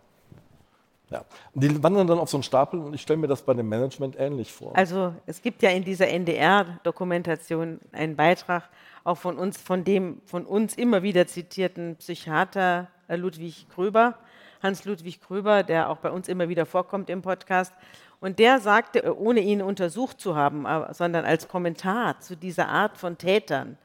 [1.10, 1.24] Ja.
[1.54, 3.68] Und die wandern dann auf so einen Stapel und ich stelle mir das bei dem
[3.68, 4.76] Management ähnlich vor.
[4.76, 8.68] Also es gibt ja in dieser NDR-Dokumentation einen Beitrag
[9.04, 14.18] auch von uns, von dem von uns immer wieder zitierten Psychiater äh, Ludwig Gröber,
[14.62, 17.72] Hans-Ludwig Gröber, der auch bei uns immer wieder vorkommt im Podcast.
[18.20, 22.96] Und der sagte, äh, ohne ihn untersucht zu haben, sondern als Kommentar zu dieser Art
[22.96, 23.78] von Tätern,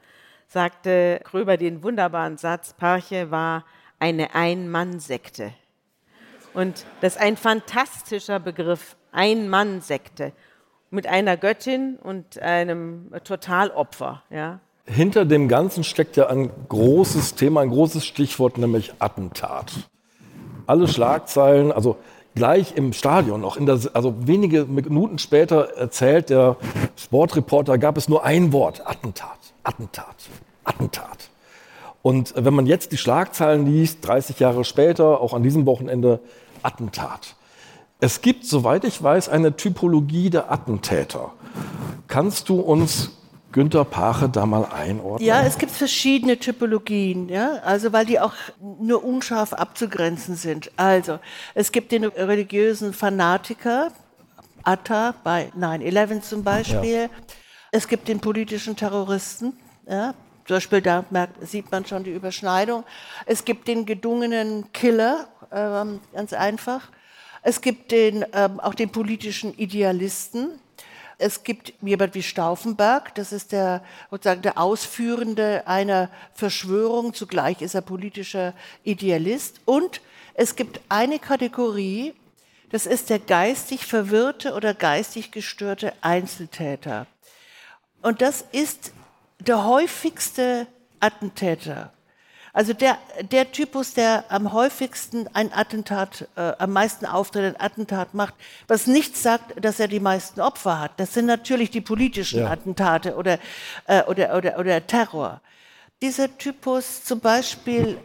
[0.48, 3.64] sagte Gröber den wunderbaren Satz, Parche war
[3.98, 5.52] eine Ein-Mann-Sekte.
[6.52, 10.32] Und das ist ein fantastischer Begriff, Ein-Mann-Sekte,
[10.90, 14.22] mit einer Göttin und einem Totalopfer.
[14.30, 14.60] Ja?
[14.84, 19.88] Hinter dem Ganzen steckt ja ein großes Thema, ein großes Stichwort, nämlich Attentat
[20.66, 21.96] alle Schlagzeilen, also
[22.34, 26.56] gleich im Stadion, noch der, also wenige Minuten später erzählt der
[26.96, 30.16] Sportreporter, gab es nur ein Wort, Attentat, Attentat,
[30.64, 31.30] Attentat.
[32.02, 36.20] Und wenn man jetzt die Schlagzeilen liest, 30 Jahre später, auch an diesem Wochenende,
[36.62, 37.36] Attentat.
[38.00, 41.32] Es gibt, soweit ich weiß, eine Typologie der Attentäter.
[42.08, 43.12] Kannst du uns
[43.54, 45.24] Günter Pache da mal einordnen?
[45.24, 50.72] Ja, es gibt verschiedene Typologien, ja, also weil die auch nur unscharf abzugrenzen sind.
[50.76, 51.20] Also,
[51.54, 53.92] es gibt den religiösen Fanatiker,
[54.64, 57.02] Atta bei 9-11 zum Beispiel.
[57.02, 57.08] Ja.
[57.70, 59.52] Es gibt den politischen Terroristen,
[59.88, 60.14] ja,
[60.46, 62.82] zum Beispiel da merkt, sieht man schon die Überschneidung.
[63.24, 66.88] Es gibt den gedungenen Killer, ähm, ganz einfach.
[67.42, 70.58] Es gibt den, ähm, auch den politischen Idealisten,
[71.18, 77.74] es gibt jemand wie Stauffenberg, das ist der, sozusagen der Ausführende einer Verschwörung, zugleich ist
[77.74, 78.52] er politischer
[78.82, 79.60] Idealist.
[79.64, 80.00] Und
[80.34, 82.14] es gibt eine Kategorie,
[82.70, 87.06] das ist der geistig verwirrte oder geistig gestörte Einzeltäter.
[88.02, 88.92] Und das ist
[89.38, 90.66] der häufigste
[91.00, 91.93] Attentäter
[92.54, 98.14] also der, der Typus, der am häufigsten ein Attentat, äh, am meisten Auftritt ein Attentat
[98.14, 98.34] macht,
[98.68, 100.92] was nicht sagt, dass er die meisten Opfer hat.
[100.98, 102.50] Das sind natürlich die politischen ja.
[102.50, 103.40] Attentate oder,
[103.88, 105.40] äh, oder, oder, oder Terror.
[106.00, 107.98] Dieser Typus, zum Beispiel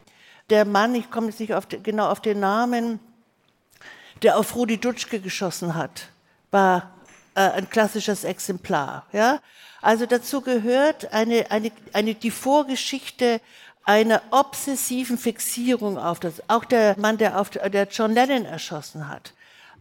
[0.50, 3.00] der Mann, ich komme jetzt nicht auf genau auf den Namen,
[4.24, 6.10] der auf Rudi Dutschke geschossen hat,
[6.50, 6.90] war
[7.36, 9.06] äh, ein klassisches Exemplar.
[9.12, 9.42] Ja?
[9.82, 13.42] Also dazu gehört eine, eine, eine, die Vorgeschichte
[13.90, 16.44] einer obsessiven Fixierung auf das.
[16.48, 19.34] Auch der Mann, der, auf, der John Lennon erschossen hat.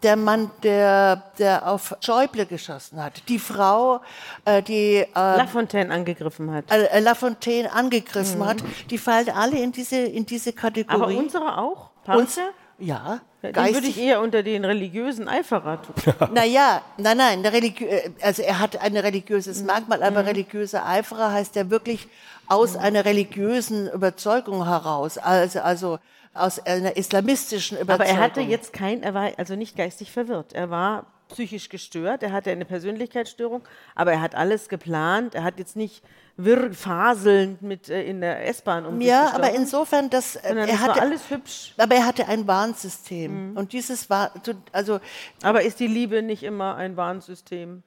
[0.02, 3.28] Der Mann, der, der auf Schäuble geschossen hat.
[3.28, 4.00] Die Frau,
[4.46, 5.00] äh, die.
[5.00, 6.64] Äh, Lafontaine angegriffen hat.
[6.70, 8.46] Äh, Lafontaine angegriffen mhm.
[8.46, 8.56] hat.
[8.88, 11.02] Die fallen alle in diese, in diese Kategorie.
[11.02, 11.90] Aber unsere auch?
[12.06, 12.38] Uns,
[12.78, 13.20] ja.
[13.42, 15.94] Den würde ich eher unter den religiösen Eiferer tun.
[16.34, 20.28] naja, nein, nein, äh, also er hat ein religiöses Merkmal, aber mhm.
[20.28, 22.08] religiöser Eiferer heißt ja wirklich
[22.48, 25.98] aus einer religiösen Überzeugung heraus, also, also
[26.34, 28.06] aus einer islamistischen Überzeugung.
[28.06, 30.52] Aber er hatte jetzt kein, er war also nicht geistig verwirrt.
[30.52, 33.62] Er war psychisch gestört, er hatte eine Persönlichkeitsstörung,
[33.94, 35.34] aber er hat alles geplant.
[35.34, 36.02] Er hat jetzt nicht
[36.36, 40.78] wirr faselnd mit äh, in der S-Bahn um Ja, aber insofern, dass äh, er das
[40.78, 41.74] hatte alles hübsch.
[41.76, 43.56] Aber er hatte ein Warnsystem mhm.
[43.56, 44.32] und dieses war
[44.72, 45.00] also.
[45.42, 47.82] Aber ist die Liebe nicht immer ein Warnsystem?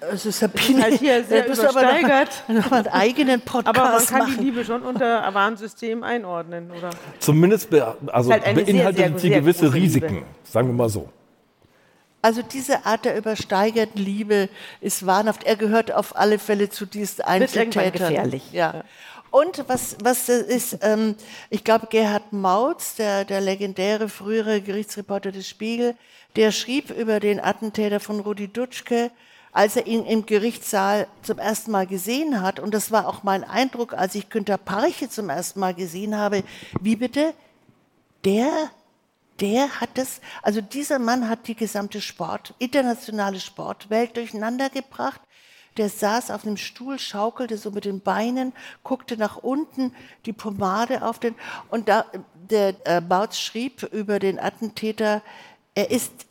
[0.00, 2.28] Also Sabine, halt hier sehr bist übersteigert.
[2.48, 4.36] Aber noch, noch einen eigenen Podcast Aber man kann machen.
[4.38, 6.90] die Liebe schon unter Warnsystem einordnen, oder?
[7.18, 10.26] Zumindest be also halt beinhaltet sie gewisse Risiken, Liebe.
[10.44, 11.08] sagen wir mal so.
[12.22, 14.48] Also diese Art der übersteigerten Liebe
[14.80, 15.44] ist wahnhaft.
[15.44, 17.92] Er gehört auf alle Fälle zu diesen Einzeltätern.
[17.92, 18.52] gefährlich.
[18.52, 18.84] Ja.
[19.30, 21.14] Und was, was ist, ähm,
[21.50, 25.94] ich glaube, Gerhard Mautz, der, der legendäre frühere Gerichtsreporter des Spiegel,
[26.36, 29.10] der schrieb über den Attentäter von Rudi Dutschke,
[29.52, 33.44] als er ihn im Gerichtssaal zum ersten Mal gesehen hat, und das war auch mein
[33.44, 36.44] Eindruck, als ich Günter Parche zum ersten Mal gesehen habe,
[36.80, 37.34] wie bitte,
[38.24, 38.70] der
[39.40, 45.20] der hat es, also dieser Mann hat die gesamte Sport, internationale Sportwelt durcheinander gebracht.
[45.76, 49.94] Der saß auf einem Stuhl, schaukelte so mit den Beinen, guckte nach unten,
[50.26, 51.34] die Pomade auf den.
[51.70, 55.22] Und da, der äh, Bautz schrieb über den Attentäter,
[55.74, 56.26] er ist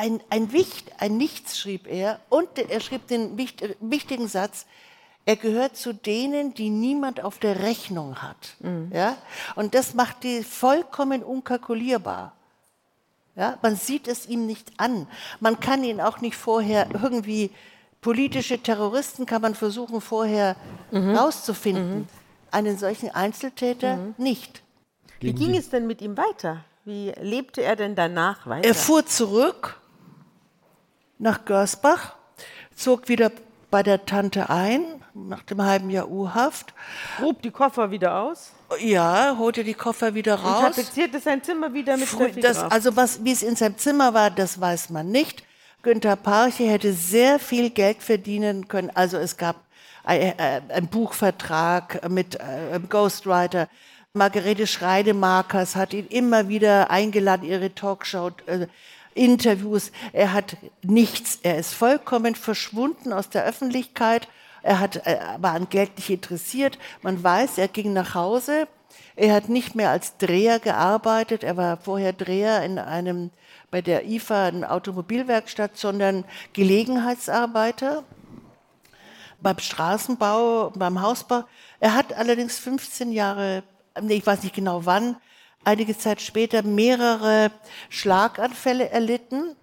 [0.00, 2.20] ein, ein Wicht, ein Nichts, schrieb er.
[2.30, 4.64] Und er schrieb den wichtigen Satz,
[5.26, 8.56] er gehört zu denen, die niemand auf der Rechnung hat.
[8.60, 8.90] Mhm.
[8.94, 9.16] Ja?
[9.56, 12.32] Und das macht die vollkommen unkalkulierbar.
[13.36, 13.58] Ja?
[13.60, 15.06] Man sieht es ihm nicht an.
[15.38, 17.50] Man kann ihn auch nicht vorher irgendwie,
[18.00, 20.56] politische Terroristen kann man versuchen vorher
[20.90, 21.14] mhm.
[21.14, 21.98] rauszufinden.
[21.98, 22.08] Mhm.
[22.50, 24.14] Einen solchen Einzeltäter mhm.
[24.16, 24.62] nicht.
[25.20, 26.64] Wie ging es denn mit ihm weiter?
[26.86, 28.66] Wie lebte er denn danach weiter?
[28.66, 29.79] Er fuhr zurück
[31.20, 32.16] nach Görsbach,
[32.74, 33.30] zog wieder
[33.70, 34.82] bei der Tante ein,
[35.14, 36.74] nach dem halben Jahr U-Haft.
[37.20, 38.52] Hob die Koffer wieder aus?
[38.80, 40.64] Ja, holte die Koffer wieder raus.
[40.64, 44.14] Und tapezierte sein Zimmer wieder mit Frü das, Also was, wie es in seinem Zimmer
[44.14, 45.44] war, das weiß man nicht.
[45.82, 48.90] Günter Parche hätte sehr viel Geld verdienen können.
[48.94, 49.56] Also es gab
[50.04, 53.68] ein, äh, ein Buchvertrag mit einem äh, Ghostwriter.
[54.12, 58.30] Margarete Schreidemarkers hat ihn immer wieder eingeladen, ihre Talkshow.
[59.14, 64.28] Äh, Interviews, er hat nichts, er ist vollkommen verschwunden aus der Öffentlichkeit,
[64.62, 65.02] er hat,
[65.38, 68.68] war an Geld nicht interessiert, man weiß, er ging nach Hause,
[69.16, 73.30] er hat nicht mehr als Dreher gearbeitet, er war vorher Dreher in einem,
[73.70, 78.04] bei der IFA, einer Automobilwerkstatt, sondern Gelegenheitsarbeiter
[79.40, 81.44] beim Straßenbau, beim Hausbau.
[81.78, 83.62] Er hat allerdings 15 Jahre,
[84.00, 85.16] nee, ich weiß nicht genau wann,
[85.64, 87.50] einige Zeit später mehrere
[87.88, 89.56] Schlaganfälle erlitten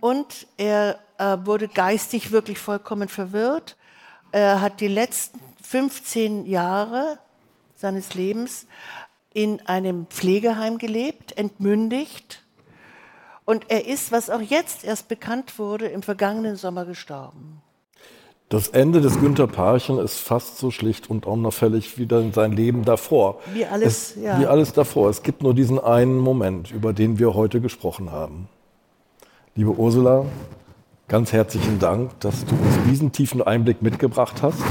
[0.00, 3.76] und er äh, wurde geistig wirklich vollkommen verwirrt.
[4.32, 7.18] Er hat die letzten 15 Jahre
[7.76, 8.66] seines Lebens
[9.32, 12.42] in einem Pflegeheim gelebt, entmündigt.
[13.44, 17.60] Und er ist, was auch jetzt erst bekannt wurde, im vergangenen Sommer gestorben.
[18.54, 23.40] Das Ende des Günter Parchen ist fast so schlicht und unauffällig wie sein Leben davor.
[23.52, 24.38] Wie alles, es, ja.
[24.38, 25.10] Wie alles davor.
[25.10, 28.46] Es gibt nur diesen einen Moment, über den wir heute gesprochen haben.
[29.56, 30.26] Liebe Ursula,
[31.08, 34.62] ganz herzlichen Dank, dass du uns diesen tiefen Einblick mitgebracht hast.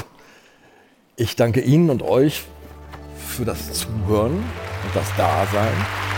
[1.18, 2.46] Ich danke Ihnen und euch
[3.18, 6.13] für das Zuhören und das Dasein.